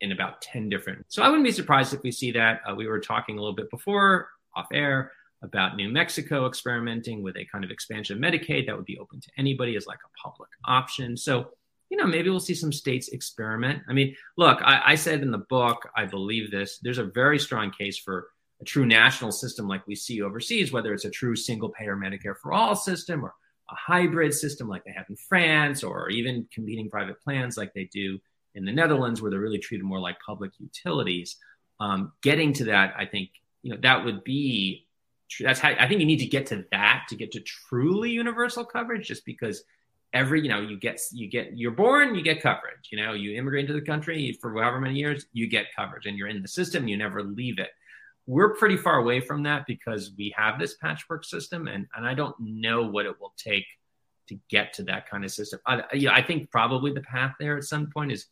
in 0.00 0.12
about 0.12 0.40
ten 0.40 0.68
different. 0.68 1.04
So 1.08 1.22
I 1.22 1.28
wouldn't 1.28 1.44
be 1.44 1.52
surprised 1.52 1.92
if 1.92 2.02
we 2.02 2.10
see 2.10 2.32
that. 2.32 2.60
Uh, 2.68 2.74
we 2.74 2.86
were 2.86 3.00
talking 3.00 3.36
a 3.36 3.40
little 3.40 3.56
bit 3.56 3.70
before 3.70 4.28
off 4.56 4.68
air 4.72 5.12
about 5.42 5.76
New 5.76 5.90
Mexico 5.90 6.46
experimenting 6.46 7.22
with 7.22 7.36
a 7.36 7.44
kind 7.44 7.64
of 7.64 7.70
expansion 7.70 8.16
of 8.16 8.22
Medicaid 8.22 8.66
that 8.66 8.76
would 8.76 8.86
be 8.86 8.98
open 8.98 9.20
to 9.20 9.30
anybody 9.36 9.76
as 9.76 9.86
like 9.86 9.98
a 9.98 10.28
public 10.28 10.48
option. 10.64 11.16
So 11.16 11.50
you 11.90 11.96
know, 11.96 12.06
maybe 12.06 12.30
we'll 12.30 12.40
see 12.40 12.54
some 12.54 12.72
states 12.72 13.08
experiment. 13.08 13.82
I 13.88 13.92
mean, 13.92 14.16
look, 14.36 14.60
I, 14.62 14.80
I, 14.84 14.94
said 14.94 15.22
in 15.22 15.30
the 15.30 15.44
book, 15.48 15.88
I 15.96 16.06
believe 16.06 16.50
this. 16.50 16.78
There's 16.82 16.98
a 16.98 17.04
very 17.04 17.38
strong 17.38 17.70
case 17.70 17.98
for 17.98 18.28
a 18.60 18.64
true 18.64 18.86
national 18.86 19.32
system 19.32 19.68
like 19.68 19.86
we 19.86 19.94
see 19.94 20.22
overseas, 20.22 20.72
whether 20.72 20.92
it's 20.92 21.04
a 21.04 21.10
true 21.10 21.36
single 21.36 21.68
payer 21.68 21.96
Medicare 21.96 22.36
for 22.40 22.52
all 22.52 22.74
system 22.74 23.24
or 23.24 23.34
a 23.70 23.74
hybrid 23.74 24.34
system 24.34 24.68
like 24.68 24.84
they 24.84 24.92
have 24.92 25.06
in 25.08 25.16
France, 25.16 25.82
or 25.82 26.10
even 26.10 26.46
competing 26.52 26.90
private 26.90 27.20
plans 27.22 27.56
like 27.56 27.72
they 27.74 27.84
do 27.84 28.18
in 28.54 28.64
the 28.64 28.72
Netherlands, 28.72 29.20
where 29.22 29.30
they're 29.30 29.40
really 29.40 29.58
treated 29.58 29.84
more 29.84 30.00
like 30.00 30.16
public 30.24 30.52
utilities. 30.58 31.36
Um, 31.80 32.12
getting 32.22 32.52
to 32.54 32.64
that, 32.64 32.94
I 32.96 33.06
think, 33.06 33.30
you 33.62 33.72
know, 33.72 33.78
that 33.82 34.04
would 34.04 34.22
be 34.22 34.86
that's 35.40 35.58
how 35.58 35.70
I 35.70 35.88
think 35.88 36.00
you 36.00 36.06
need 36.06 36.18
to 36.18 36.26
get 36.26 36.46
to 36.46 36.64
that 36.70 37.06
to 37.08 37.16
get 37.16 37.32
to 37.32 37.40
truly 37.40 38.10
universal 38.10 38.64
coverage, 38.64 39.08
just 39.08 39.24
because 39.24 39.64
every 40.14 40.40
you 40.40 40.48
know 40.48 40.60
you 40.60 40.78
get 40.78 40.98
you 41.12 41.28
get 41.28 41.56
you're 41.56 41.70
born 41.70 42.14
you 42.14 42.22
get 42.22 42.40
coverage 42.40 42.88
you 42.90 42.98
know 43.02 43.12
you 43.12 43.36
immigrate 43.36 43.62
into 43.62 43.74
the 43.74 43.84
country 43.84 44.38
for 44.40 44.54
however 44.54 44.80
many 44.80 44.94
years 44.94 45.26
you 45.32 45.46
get 45.46 45.66
coverage 45.76 46.06
and 46.06 46.16
you're 46.16 46.28
in 46.28 46.40
the 46.40 46.48
system 46.48 46.88
you 46.88 46.96
never 46.96 47.22
leave 47.22 47.58
it 47.58 47.70
we're 48.26 48.54
pretty 48.54 48.76
far 48.76 48.98
away 48.98 49.20
from 49.20 49.42
that 49.42 49.66
because 49.66 50.12
we 50.16 50.34
have 50.36 50.58
this 50.58 50.74
patchwork 50.74 51.24
system, 51.24 51.68
and 51.68 51.86
and 51.94 52.06
I 52.06 52.14
don't 52.14 52.34
know 52.40 52.82
what 52.82 53.06
it 53.06 53.20
will 53.20 53.34
take 53.36 53.66
to 54.28 54.38
get 54.48 54.72
to 54.74 54.84
that 54.84 55.08
kind 55.08 55.24
of 55.24 55.30
system. 55.30 55.60
I, 55.66 55.82
you 55.92 56.08
know, 56.08 56.14
I 56.14 56.22
think 56.22 56.50
probably 56.50 56.92
the 56.92 57.02
path 57.02 57.34
there 57.38 57.56
at 57.58 57.64
some 57.64 57.90
point 57.90 58.12
is 58.12 58.26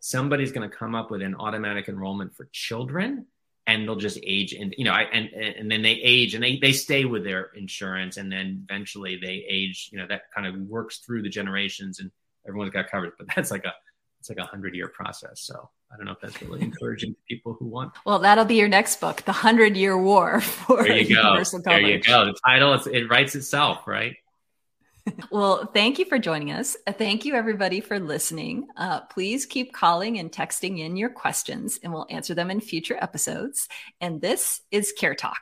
somebody's 0.00 0.52
going 0.52 0.68
to 0.68 0.74
come 0.74 0.94
up 0.94 1.10
with 1.10 1.22
an 1.22 1.34
automatic 1.34 1.88
enrollment 1.88 2.36
for 2.36 2.48
children 2.52 3.26
and 3.66 3.86
they'll 3.88 3.96
just 3.96 4.18
age 4.22 4.52
and 4.52 4.74
you 4.76 4.84
know 4.84 4.92
I, 4.92 5.02
and 5.02 5.28
and 5.28 5.70
then 5.70 5.82
they 5.82 5.92
age 5.92 6.34
and 6.34 6.42
they 6.42 6.58
they 6.58 6.72
stay 6.72 7.04
with 7.04 7.24
their 7.24 7.50
insurance 7.56 8.16
and 8.16 8.30
then 8.30 8.66
eventually 8.68 9.18
they 9.20 9.44
age 9.48 9.88
you 9.92 9.98
know 9.98 10.06
that 10.08 10.22
kind 10.34 10.46
of 10.46 10.56
works 10.68 10.98
through 10.98 11.22
the 11.22 11.28
generations 11.28 12.00
and 12.00 12.10
everyone's 12.46 12.72
got 12.72 12.90
covered 12.90 13.12
but 13.18 13.26
that's 13.34 13.50
like 13.50 13.64
a 13.64 13.72
it's 14.20 14.30
like 14.30 14.38
a 14.38 14.46
hundred 14.46 14.74
year 14.74 14.88
process. 14.88 15.40
So 15.40 15.68
i 15.92 15.96
don't 15.96 16.06
know 16.06 16.12
if 16.12 16.20
that's 16.20 16.40
really 16.42 16.62
encouraging 16.70 17.12
to 17.12 17.20
people 17.28 17.56
who 17.58 17.66
want 17.66 17.92
well 18.04 18.18
that'll 18.18 18.44
be 18.44 18.56
your 18.56 18.68
next 18.68 19.00
book 19.00 19.22
the 19.22 19.32
hundred 19.32 19.76
year 19.76 19.96
war 19.96 20.40
for 20.42 20.82
there 20.82 20.98
you 20.98 21.14
go. 21.14 21.42
There 21.64 21.80
you 21.80 22.00
go. 22.00 22.26
The 22.26 22.34
title 22.44 22.74
it 22.74 23.08
writes 23.08 23.34
itself 23.34 23.86
right 23.86 24.16
well, 25.30 25.66
thank 25.72 25.98
you 25.98 26.04
for 26.04 26.18
joining 26.18 26.52
us. 26.52 26.76
Thank 26.92 27.24
you, 27.24 27.34
everybody, 27.34 27.80
for 27.80 27.98
listening. 27.98 28.68
Uh, 28.76 29.00
please 29.02 29.46
keep 29.46 29.72
calling 29.72 30.18
and 30.18 30.30
texting 30.30 30.80
in 30.80 30.96
your 30.96 31.10
questions, 31.10 31.78
and 31.82 31.92
we'll 31.92 32.06
answer 32.10 32.34
them 32.34 32.50
in 32.50 32.60
future 32.60 32.98
episodes. 33.00 33.68
And 34.00 34.20
this 34.20 34.62
is 34.70 34.92
Care 34.92 35.14
Talk. 35.14 35.40